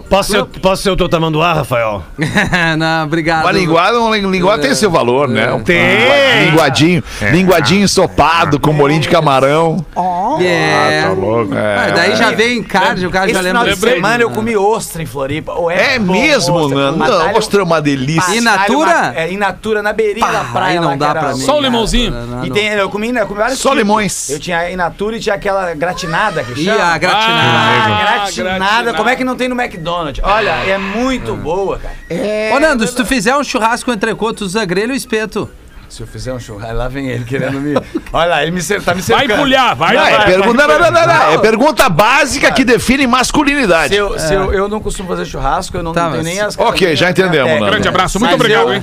[0.09, 2.03] Posso ser, posso ser o teu tamanduá, Rafael?
[2.79, 3.43] Não, obrigado.
[3.43, 5.53] Uma linguada, uma linguada tem seu valor, né?
[5.53, 6.47] Um Tem.
[6.51, 7.03] Linguadinho,
[7.33, 9.85] linguadinho ensopado com bolinho de camarão.
[9.95, 10.39] Ó.
[10.41, 11.03] É.
[11.03, 11.53] Tá louco?
[11.55, 13.77] Ah, daí já vem carne, o cara Esse já final lembra.
[13.77, 15.53] de semana eu comi ostra em Floripa.
[15.71, 18.35] É bom, mesmo, ostra, Não, ostra é uma delícia.
[18.35, 19.13] In natura?
[19.15, 20.81] É, in natura, na beirinha da praia.
[20.81, 21.45] aí não dá pra um- mim.
[21.45, 22.15] Só o limãozinho.
[22.45, 24.31] E tem, eu comi, né, eu comi vários Só limões.
[24.31, 26.83] Eu tinha in natura e tinha aquela gratinada que chama.
[26.85, 27.33] a gratinada.
[27.35, 28.59] Ah, Ah, gratinada.
[28.59, 28.95] gratinada.
[28.95, 30.23] Como é que não tem no McDonald's?
[30.25, 31.95] Olha, é muito boa, cara.
[32.09, 35.51] É, Ô, Nando, se tu fizer um churrasco entre tu usa grelho ou espeto?
[35.95, 37.75] Se eu fizer um churrasco, lá vem ele querendo me.
[38.13, 39.39] Olha lá, ele me cer- tá me Vai cercando.
[39.39, 39.95] pulhar, vai.
[39.95, 40.27] Não, é vai.
[40.27, 43.95] pergunta, não, não, não, não, é pergunta básica que define masculinidade.
[43.95, 46.33] Se eu, se eu, eu não costumo fazer churrasco, eu não, Tá, não tenho mas-
[46.35, 46.59] nem as.
[46.59, 47.71] Ok, já entendemos, É, Nando.
[47.71, 48.83] Grande abraço, muito Mas obrigado, eu- hein?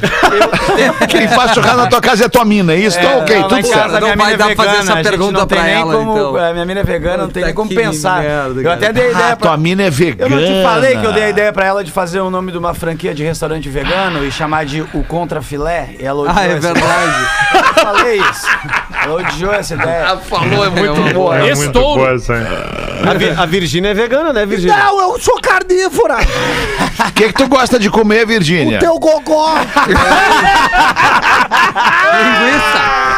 [1.02, 2.98] eu- Quem faz churrasco na tua casa é tua mina, é isso?
[2.98, 3.92] então, ok, não, tudo certo.
[3.92, 5.76] Não minha vai mina dar é pra fazer vegana, essa pergunta não tem pra nem
[5.82, 6.38] ela, como, então.
[6.40, 8.22] é, Minha mina é vegana, não tem nem como pensar.
[8.24, 9.50] merda, eu até dei ideia Ah, pra.
[9.50, 10.36] tua mina é Eu vegana.
[10.36, 12.58] não te falei que eu dei a ideia pra ela de fazer o nome de
[12.58, 15.90] uma franquia de restaurante vegano e chamar de O Contra Filé?
[16.00, 16.80] E ela odiou Ah, é verdade.
[17.54, 18.48] Eu falei isso.
[19.04, 20.18] Ela odiou essa ideia.
[20.30, 21.36] Falou, é muito boa.
[21.38, 22.00] É muito Estouro.
[22.02, 22.34] boa essa.
[23.10, 24.78] A, Vi- a Virgínia é vegana, né, Virgínia?
[24.78, 26.18] Não, eu sou carnívora.
[27.08, 28.80] O que, que tu gosta de comer, Virgínia?
[28.80, 29.56] Teu gogó.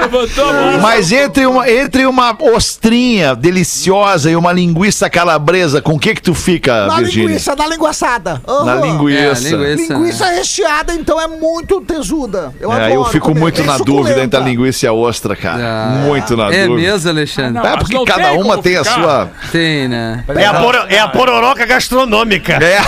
[0.00, 0.80] Levantou a mão.
[0.80, 6.22] Mas entre uma, entre uma ostrinha deliciosa e uma linguiça calabresa, com o que que
[6.22, 7.28] tu fica, Na Virgínia?
[7.28, 8.42] linguiça, na linguaçada.
[8.46, 8.80] Na Aham.
[8.80, 9.48] linguiça.
[9.48, 9.94] É, linguiça.
[9.94, 12.52] Linguiça recheada, então é muito tesuda.
[12.60, 13.40] Eu É, adoro eu fico comer.
[13.40, 14.20] muito Bem na dúvida suculenta.
[14.24, 15.62] entre a linguiça e a ostra, cara.
[15.62, 15.86] Ah.
[16.04, 16.90] muito na É dúvida.
[16.92, 17.52] mesmo, Alexandre?
[17.52, 18.94] Não, É porque não cada tem uma como tem a ficar.
[19.00, 19.30] sua.
[19.50, 20.24] Tem, né?
[20.28, 22.54] É a, poro- é a pororoca gastronômica.
[22.62, 22.78] É.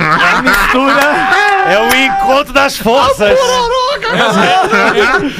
[0.00, 1.28] A mistura
[1.66, 3.38] é o encontro das forças.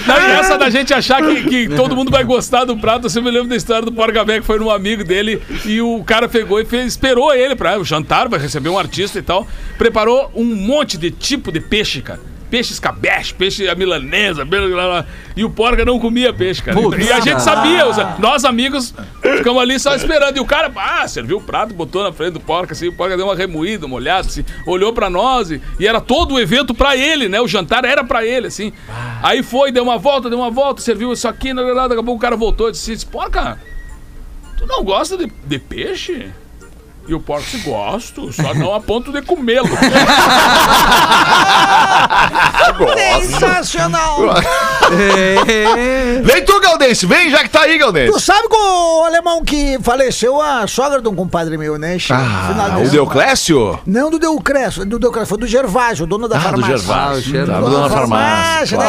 [0.07, 3.11] Não, e essa da gente achar que, que todo mundo vai gostar do prato, eu
[3.11, 6.29] sempre lembro da história do Porca Véia, que foi num amigo dele e o cara
[6.29, 9.47] pegou e fez, esperou ele pra o jantar, vai receber um artista e tal.
[9.77, 12.21] Preparou um monte de tipo de peixe, cara.
[12.51, 15.05] Peixe escabeche, peixe a milanesa, blá, blá, blá.
[15.37, 16.81] e o porca não comia peixe, cara.
[16.81, 17.07] Putz.
[17.07, 18.95] e a gente sabia, os- nós amigos
[19.37, 20.37] ficamos ali só esperando.
[20.37, 23.17] E o cara, ah, serviu o prato, botou na frente do porca, assim, o porca
[23.19, 26.73] deu uma remoída, uma olhada, assim, olhou pra nós e, e era todo o evento
[26.75, 27.39] pra ele, né?
[27.41, 28.73] O jantar era pra ele, assim.
[29.23, 32.01] Aí foi, deu uma volta, deu uma volta, serviu isso aqui, blá, blá, blá, daqui
[32.01, 33.61] a pouco o cara voltou e disse, disse, porca,
[34.57, 36.31] tu não gosta de, de peixe?
[37.09, 39.67] E o porco disse, gosto, só não a ponto de comê-lo.
[43.27, 44.19] Sensacional.
[46.23, 48.21] Vem tu, Galdense, vem já que tá aí, Tu Galdense.
[48.21, 51.99] sabe que o alemão que faleceu, a sogra de um compadre meu, né?
[51.99, 52.09] Che?
[52.09, 52.91] Final Ah, o ano.
[52.91, 53.79] Deuclésio?
[53.87, 56.77] Não do Deucrécio, do Deucrécio, foi do Gervásio, dono da Ah, do farmácia.
[56.79, 57.41] Gervásio.
[57.41, 58.79] Ah, o Tava dando na farmácia.
[58.79, 58.85] né?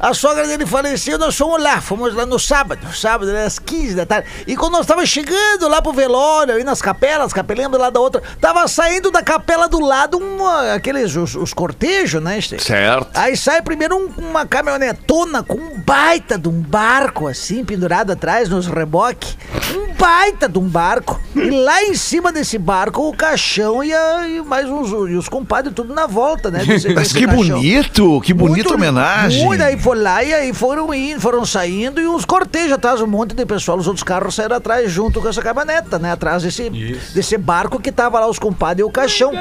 [0.00, 3.94] a sogra dele faleceu, nós fomos lá, fomos lá no sábado, sábado, né, às 15
[3.94, 4.28] da tarde.
[4.46, 8.22] E quando nós estávamos chegando lá pro velório, aí nas capelas, capelinha lado da outra,
[8.40, 12.38] tava saindo da capela do lado uma, aqueles, os, os cortejos, né?
[12.40, 13.08] Certo.
[13.14, 18.48] Aí sai primeiro um- uma caminhonetona com um baita de um barco, assim, pendurado atrás
[18.50, 19.36] nos reboques.
[19.74, 21.18] Um baita de um barco.
[21.34, 25.28] E lá em cima desse barco, o caixão e, a- e mais uns e os
[25.28, 26.64] compadres tudo na volta, né?
[26.64, 27.56] desse- Mas desse que caixão.
[27.56, 29.44] bonito, que bonita homenagem.
[29.44, 33.06] Muito, aí foi lá e aí foram indo, foram saindo e os cortejos atrás, um
[33.06, 36.12] monte de pessoal, os outros carros saíram atrás junto com essa caminhoneta, né?
[36.12, 36.68] Atrás desse,
[37.14, 39.32] desse barco que tava lá os compadres e o caixão.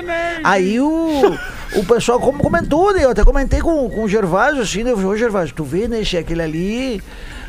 [0.44, 1.38] Aí o,
[1.76, 3.04] o pessoal como comentou, né?
[3.04, 4.92] Eu até comentei com, com o Gervásio, assim, né?
[4.92, 6.04] Eu falei, ô Gervásio, tu vê, né?
[6.04, 7.04] che, Aquele ali,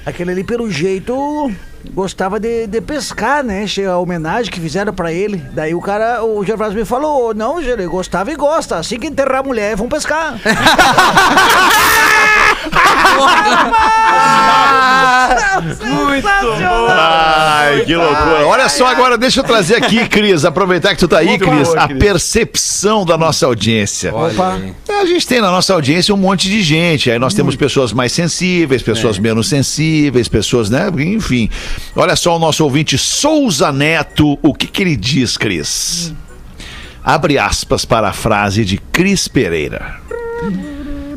[0.05, 1.51] aquele ali pelo jeito
[1.93, 3.67] gostava de, de pescar, né?
[3.89, 5.43] A homenagem que fizeram pra ele.
[5.53, 8.77] Daí o cara, o Gervásio me falou, não, Gerê, gostava e gosta.
[8.77, 10.39] Assim que enterrar a mulher, vão pescar.
[16.91, 18.47] Ai, que loucura.
[18.47, 21.89] Olha só agora, deixa eu trazer aqui, Cris, aproveitar que tu tá aí, Cris, a
[21.89, 24.15] percepção da nossa audiência.
[24.15, 24.59] Opa.
[25.01, 27.11] A gente tem na nossa audiência um monte de gente.
[27.11, 30.91] Aí nós temos pessoas mais sensíveis, pessoas menos sensíveis, pessoas, né?
[30.99, 31.49] Enfim.
[31.97, 36.15] Olha só o nosso ouvinte Souza Neto, o que que ele diz, Cris?
[37.03, 39.97] Abre aspas para a frase de Cris Pereira.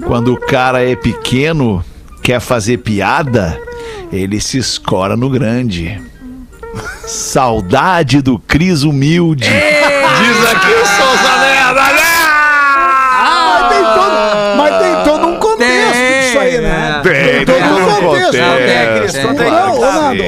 [0.05, 1.83] Quando o cara é pequeno,
[2.23, 3.59] quer fazer piada,
[4.11, 6.01] ele se escora no grande.
[7.05, 9.43] Saudade do Cris humilde.
[9.43, 11.30] Diz aqui o Souza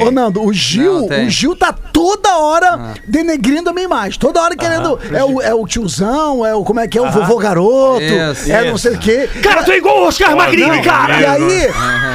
[0.06, 4.18] ô, Nando, o Gil, Não, o Gil tá toda hora denegrindo a minha imagem.
[4.18, 4.98] Toda hora querendo.
[5.12, 6.64] É o, é o tiozão, é o.
[6.64, 7.02] Como é que é?
[7.02, 8.02] O vovô garoto.
[8.02, 9.28] Isso, é não sei o quê.
[9.42, 11.20] Cara, tu é igual o Oscar Magrini, cara!
[11.20, 11.70] E aí,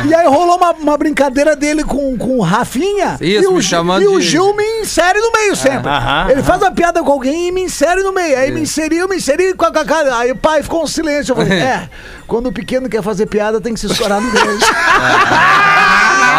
[0.07, 3.17] e aí rolou uma, uma brincadeira dele com, com o Rafinha.
[3.21, 5.89] Isso, e o, me Gil- chamando e o Gil me insere no meio sempre.
[6.29, 8.37] Ele faz uma piada com alguém e me insere no meio.
[8.37, 10.17] Aí me inseriu, me inseriu com a com a cara.
[10.17, 11.31] Aí o pai ficou um silêncio.
[11.31, 11.89] Eu falei, é,
[12.27, 14.65] quando o pequeno quer fazer piada, tem que se escorar no grande.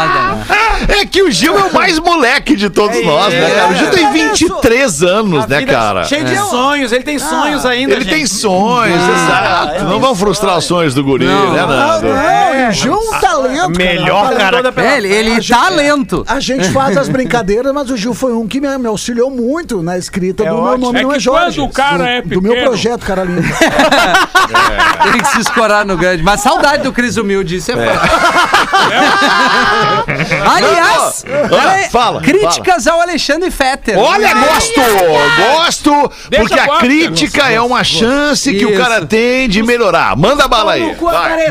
[0.01, 0.30] Nada, né?
[0.89, 3.73] É que o Gil é o mais moleque de todos nós, né, cara?
[3.73, 6.05] O Gil tem 23 anos, né, cara?
[6.05, 7.93] Cheio de sonhos, ele tem sonhos ainda.
[7.95, 8.15] Ele gente.
[8.15, 9.85] tem sonhos, exato.
[9.85, 11.53] Não vamos frustrar os sonhos do guri, Não.
[11.53, 12.09] né, Não, Nando?
[12.09, 13.79] não, o Gil é um talento.
[13.79, 14.63] Melhor cara.
[14.73, 14.89] cara.
[14.89, 16.25] É, ele, ele tá lento.
[16.27, 19.83] A gente faz as brincadeiras, mas o Gil foi um que me, me auxiliou muito
[19.83, 21.59] na escrita do meu nome É não é Jorge.
[21.59, 23.43] quando o cara do, é do meu projeto, cara lindo.
[25.13, 26.23] Tem que se escorar no grande.
[26.23, 28.11] Mas saudade do Cris Humilde, isso é, fato.
[30.71, 33.99] Aliás, peraí, fala, críticas ao Alexandre Fetter.
[33.99, 34.81] Olha, gosto!
[35.55, 40.17] Gosto, Deixa porque a crítica é uma chance que o cara tem de melhorar.
[40.17, 40.97] Manda bala aí.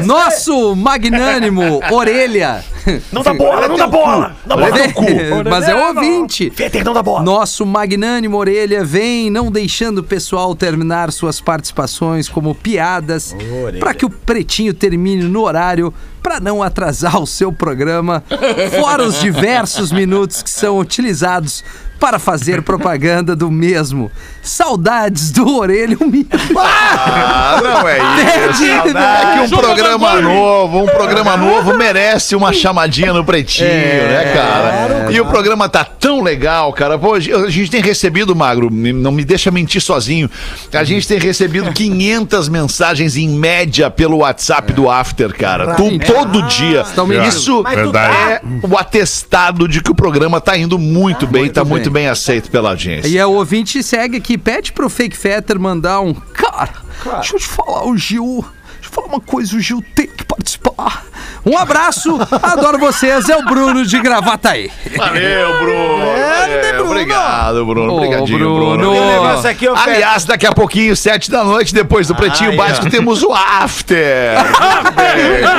[0.04, 2.64] Nosso magnânimo Orelha.
[3.12, 4.36] Não dá bola, não dá bola!
[4.46, 5.50] Não dá bola.
[5.50, 6.50] Mas é ouvinte.
[6.52, 7.24] Fetter, não dá bola!
[7.24, 13.36] Nosso magnânimo Orelha vem não deixando o pessoal terminar suas participações como piadas
[13.80, 18.24] para que o Pretinho termine no horário para não atrasar o seu programa,
[18.80, 21.64] fora os diversos minutos que são utilizados
[22.00, 24.12] para fazer propaganda do mesmo.
[24.42, 26.30] Saudades do Orelha humilde.
[26.58, 28.64] Ah, não é isso.
[28.64, 34.34] Entendi, É que um programa novo, um programa novo merece uma chamadinha no pretinho, né,
[34.34, 35.12] cara?
[35.12, 36.98] E o programa tá tão legal, cara.
[36.98, 40.30] Pô, a gente tem recebido, Magro, não me deixa mentir sozinho.
[40.74, 45.76] A gente tem recebido 500 mensagens em média pelo WhatsApp do After, cara.
[45.76, 46.82] Tu- todo dia.
[46.82, 47.28] Estão mentindo.
[47.28, 51.89] Isso é o atestado de que o programa tá indo muito bem, tá bem.
[51.90, 53.08] Muito bem aceito pela audiência.
[53.10, 56.14] E a ouvinte segue aqui, pede pro Fake Fetter mandar um.
[56.14, 56.74] Cara,
[57.16, 58.46] deixa eu te falar, o Gil.
[58.92, 61.06] Falar uma coisa, o Gil tem que participar.
[61.46, 64.70] Um abraço, adoro vocês, é o Bruno de Gravataí.
[64.98, 66.06] Valeu, Bruno.
[66.06, 67.94] Valeu, Obrigado, Bruno.
[67.94, 68.78] Ô, Obrigadinho, Bruno.
[68.78, 69.48] Bruno.
[69.48, 69.68] Aqui.
[69.68, 74.38] Aliás, daqui a pouquinho, sete da noite, depois do Pretinho Ai, Básico, temos o After.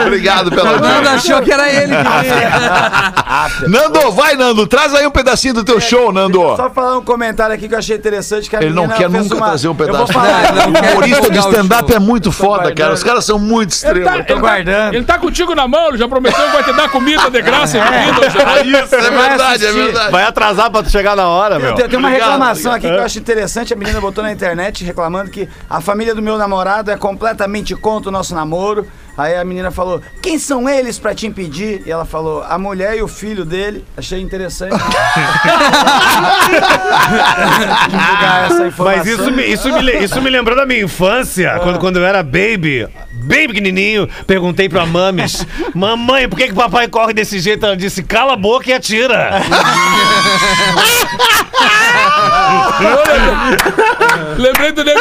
[0.06, 1.34] Obrigado pela Nando audiência.
[1.36, 1.92] achou que era ele.
[3.68, 4.66] Nando, vai, Nando.
[4.66, 6.40] Traz aí um pedacinho do teu show, Nando.
[6.56, 8.48] Só falar um comentário aqui que eu achei interessante.
[8.50, 10.12] Que a Ele não quer nunca uma- trazer um Eu vou pedaço.
[10.12, 10.52] falar.
[10.52, 12.76] Não, não O humorista de stand-up é muito foda, guardando.
[12.76, 12.94] cara.
[12.94, 14.14] Os caras são muito Ele tá, estrelas.
[14.14, 14.94] ele, tá, guardando.
[14.94, 17.78] ele tá contigo na mão, ele já prometeu que vai te dar comida de graça.
[17.80, 18.62] bebida, já.
[18.84, 20.10] Isso, é verdade, é verdade.
[20.12, 21.74] Vai atrasar pra tu chegar na hora, meu.
[21.74, 22.76] Tem, tem uma Obrigado, reclamação obrigado.
[22.76, 23.72] aqui que eu acho interessante.
[23.72, 28.08] A menina botou na internet reclamando que a família do meu namorado é completamente contra
[28.08, 28.86] o nosso namoro.
[29.18, 31.82] Aí a menina falou: Quem são eles pra te impedir?
[31.84, 33.84] E ela falou: A mulher e o filho dele.
[33.96, 34.74] Achei interessante.
[38.78, 42.22] Mas isso me, isso, me, isso me lembrou da minha infância, quando, quando eu era
[42.22, 42.88] baby,
[43.22, 47.64] bem pequenininho, perguntei pra mames, mamãe, por que, que papai corre desse jeito?
[47.64, 49.30] Ela disse, cala a boca e atira.
[54.38, 55.00] Lembrei do nego.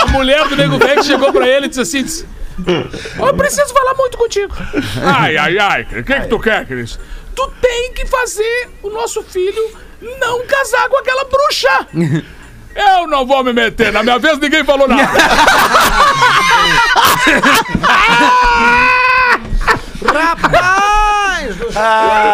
[0.00, 2.26] A mulher do nego velho chegou pra ele e disse assim: disse,
[3.18, 4.54] Eu preciso falar muito contigo.
[5.02, 6.98] Ai, ai, ai, o que, que tu quer, Cris?
[7.34, 9.70] Tu tem que fazer o nosso filho
[10.20, 11.88] não casar com aquela bruxa.
[12.74, 13.92] Eu não vou me meter.
[13.92, 15.02] Na minha vez ninguém falou nada.
[20.12, 20.93] Rapaz!
[21.72, 21.82] Céu.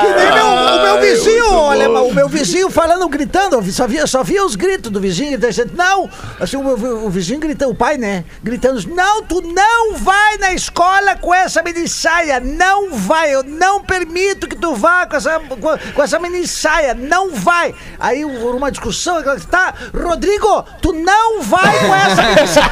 [0.01, 4.07] que nem meu, o meu vizinho, olha, o meu vizinho falando, gritando, eu só via,
[4.07, 6.09] só via os gritos do vizinho, dizendo, não,
[6.41, 10.53] assim, o, meu- o vizinho gritando, o pai, né, gritando, não, tu não vai na
[10.53, 15.39] escola com essa mini saia, não vai, eu não permito que tu vá com essa,
[15.41, 15.57] com,
[15.95, 17.75] com essa mini saia, não vai.
[17.99, 22.71] Aí uma discussão, tá, Rodrigo, tu não vai com essa mini saia.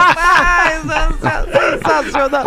[0.00, 0.80] Rapaz,
[1.80, 2.44] sensacional.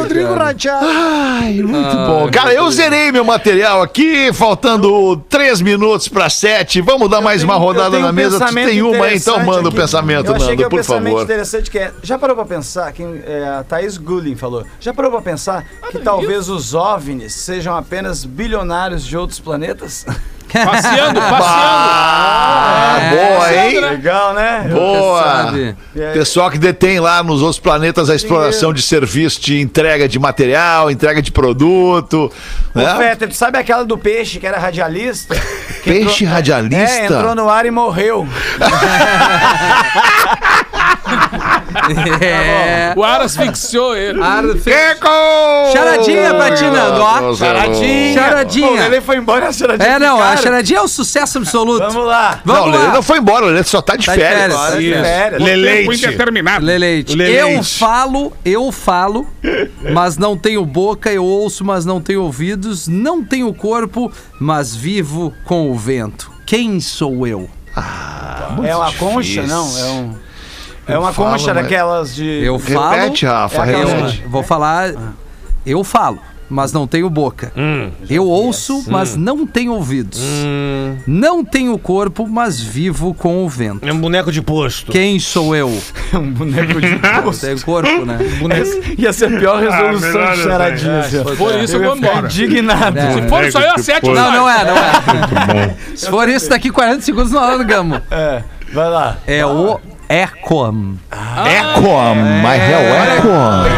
[0.00, 0.86] Rodrigo Rachado.
[0.86, 2.30] Ai, muito bom.
[2.30, 6.80] Cara, eu zerei meu material aqui, faltando três minutos para sete.
[6.80, 8.38] Vamos dar mais uma Eu rodada tenho na um mesa.
[8.46, 9.76] Tu tem uma, então interessante manda o aqui.
[9.76, 11.22] pensamento, Eu achei que é um por pensamento favor.
[11.24, 11.92] interessante que é.
[12.02, 12.92] Já parou pra pensar?
[12.92, 14.64] Quem, é, a Thaís Gullin falou.
[14.80, 20.06] Já parou pra pensar que talvez os OVNIs sejam apenas bilionários de outros planetas?
[20.52, 21.42] Passeando, passeando.
[21.44, 23.80] Ah, boa, hein?
[23.80, 24.66] Legal, né?
[24.72, 25.52] Boa!
[26.12, 30.90] Pessoal que detém lá nos outros planetas a exploração de serviço, de entrega de material,
[30.90, 32.32] entrega de produto.
[32.74, 32.96] Ô, Né?
[32.96, 35.34] Fetter, tu sabe aquela do peixe que era radialista?
[35.82, 36.76] Que Peixe radialista?
[36.96, 38.26] É, entrou no ar e morreu.
[42.20, 42.92] É.
[42.96, 44.22] O ar asfixiou ele.
[44.22, 45.08] Ar- Eco!
[45.72, 47.34] Charadinha pra ti, Nando, ó.
[47.34, 48.14] Charadinha.
[48.14, 48.86] Charadinha.
[48.86, 49.88] Ele foi embora e a charadinha.
[49.88, 51.86] É, não, a charadinha é um sucesso absoluto.
[51.90, 52.40] Vamos lá.
[52.44, 52.84] Vamos não, lá.
[52.84, 54.38] ele não foi embora, ele só tá de Tá de férias.
[54.40, 54.58] férias.
[54.58, 55.02] Agora é Isso.
[55.02, 55.42] férias.
[55.44, 56.06] Tempo Leleite.
[56.06, 56.64] indeterminado.
[56.64, 57.16] Leleite.
[57.16, 57.38] Leleite.
[57.56, 59.26] Eu falo, eu falo,
[59.92, 64.10] mas não tenho boca, eu ouço, mas não tenho ouvidos, não tenho corpo,
[64.40, 66.30] mas vivo com o vento.
[66.46, 67.48] Quem sou eu?
[68.64, 69.42] É uma concha?
[69.42, 70.14] Não, é um.
[70.88, 72.24] É uma Fala, concha mas- daquelas de.
[72.44, 72.90] Eu falo.
[72.94, 74.22] Repete, Rafa, É aquela- repete.
[74.24, 74.90] Eu vou falar.
[75.66, 76.18] Eu falo,
[76.48, 77.52] mas não tenho boca.
[78.08, 80.20] Eu ouço, mas não tenho ouvidos.
[81.06, 83.86] Não tenho corpo, mas vivo com o vento.
[83.86, 84.90] É um boneco de posto.
[84.90, 85.68] Quem sou eu?
[86.14, 86.88] um boneco de.
[86.96, 88.18] Não tenho corpo, né?
[88.96, 91.00] Ia ser a pior resolução melhor de charadinha.
[91.30, 91.36] ó.
[91.36, 92.26] Por isso eu vou embora.
[92.26, 92.98] Indignado.
[92.98, 93.12] É.
[93.12, 94.06] Se for isso aí, eu Boneco acerto.
[94.06, 94.14] posto.
[94.22, 95.74] Não, não é, não é.
[95.94, 98.00] Se for isso, daqui 40 segundos nós largamos.
[98.10, 99.18] É, vai lá.
[99.26, 99.78] É o
[100.08, 100.94] Ecom.
[101.10, 101.82] Eco,
[102.42, 103.28] mas é o Eco.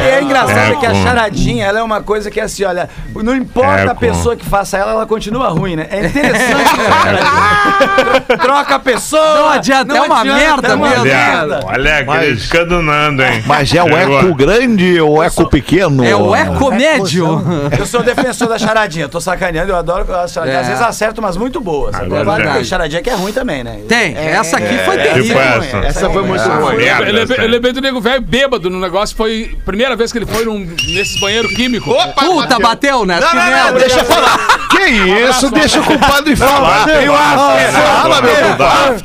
[0.04, 1.02] E é engraçado que a Eco.
[1.02, 3.96] charadinha, ela é uma coisa que é assim, olha, não importa a Eco.
[4.00, 5.88] pessoa que faça ela, ela continua ruim, né?
[5.90, 8.38] É interessante, né, charadinha?
[8.40, 9.34] Troca a pessoa.
[9.34, 11.60] Não adianta, é uma merda é uma mesmo, merda.
[11.64, 13.42] Olha, olha Mas- criticando o Nando, hein?
[13.46, 16.04] Mas é o eco grande ou o eco pequeno?
[16.04, 17.42] É o Ecomédio.
[17.76, 20.58] Eu sou defensor da charadinha, tô sacaneando, eu adoro as charadinhas.
[20.60, 20.60] É.
[20.62, 21.94] Às vezes acerto umas muito boas.
[21.94, 23.80] Agora tem charadinha que é ruim também, né?
[23.88, 25.40] Tem, essa aqui foi Tipo terrível.
[25.40, 25.76] essa.
[25.78, 26.76] Essa foi muito Ah, ruim.
[26.76, 27.42] merda, Eu lembrei, essa.
[27.44, 29.16] eu lembrei do nego velho bêbado no negócio.
[29.16, 30.58] Foi a primeira vez que ele foi num,
[30.88, 31.92] nesses banheiros químicos.
[32.16, 33.18] Puta, bateu, né?
[33.20, 33.78] Não, não, não, merda.
[33.80, 34.38] deixa eu falar.
[34.70, 36.84] Que isso, deixa o compadre falar.
[36.86, 37.72] Tem o after.
[37.72, 39.02] Fala, meu compadre.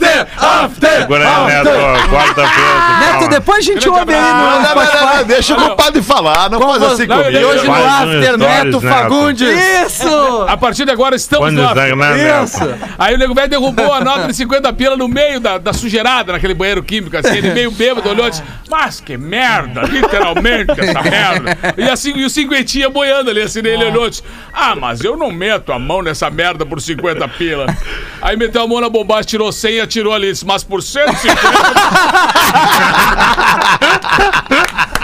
[1.00, 1.70] Segura aí, Neto.
[2.10, 3.00] Quarta-feira.
[3.00, 4.22] Neto, depois a gente ouve aí.
[4.22, 5.24] Não, no não, não, não, Spotify.
[5.26, 7.38] deixa o compadre falar, não faz assim Não, comigo.
[7.38, 8.82] ele- hoje no After Neto Neto.
[8.82, 9.50] Fagundes.
[9.86, 10.46] Isso!
[10.48, 11.96] A partir de agora estamos no after.
[11.96, 12.60] né, Isso.
[12.98, 16.32] Aí o nego velho derrubou a nota de 50 pila no meio da, da sujeirada,
[16.34, 21.02] naquele banheiro químico, assim, ele meio bêbado, olhou e disse, mas que merda, literalmente essa
[21.02, 21.58] merda.
[21.78, 25.18] E assim, e o cinquentinha boiando ali, assim, ele olhou e disse, ah, mas eu
[25.18, 27.66] não meto a mão nessa merda por 50 pila.
[28.22, 31.36] Aí meteu a mão na bombagem, tirou 100 e atirou ali, disse, mas por 150...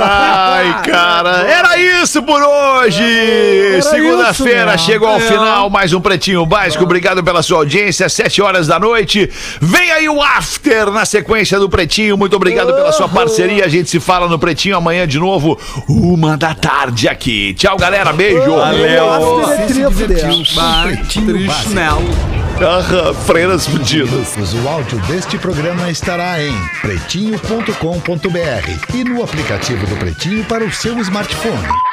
[0.00, 3.82] Ai, cara, era isso por hoje.
[3.82, 6.84] Segunda-feira chegou ao final mais um Pretinho Básico.
[6.84, 8.08] Obrigado pela sua audiência.
[8.08, 9.30] Sete horas da noite.
[9.60, 12.16] Vem aí o After na sequência do Pretinho.
[12.16, 13.64] Muito obrigado pela sua parceria.
[13.64, 15.58] A gente se fala no Pretinho amanhã de novo,
[15.88, 17.54] uma da tarde aqui.
[17.54, 18.12] Tchau, galera.
[18.12, 18.42] Beijo.
[20.84, 21.74] Pretinho Básico.
[22.60, 24.34] Aham, Freiras fudidas.
[24.54, 30.98] O áudio deste programa estará em pretinho.com.br e no aplicativo do Pretinho para o seu
[31.00, 31.91] smartphone.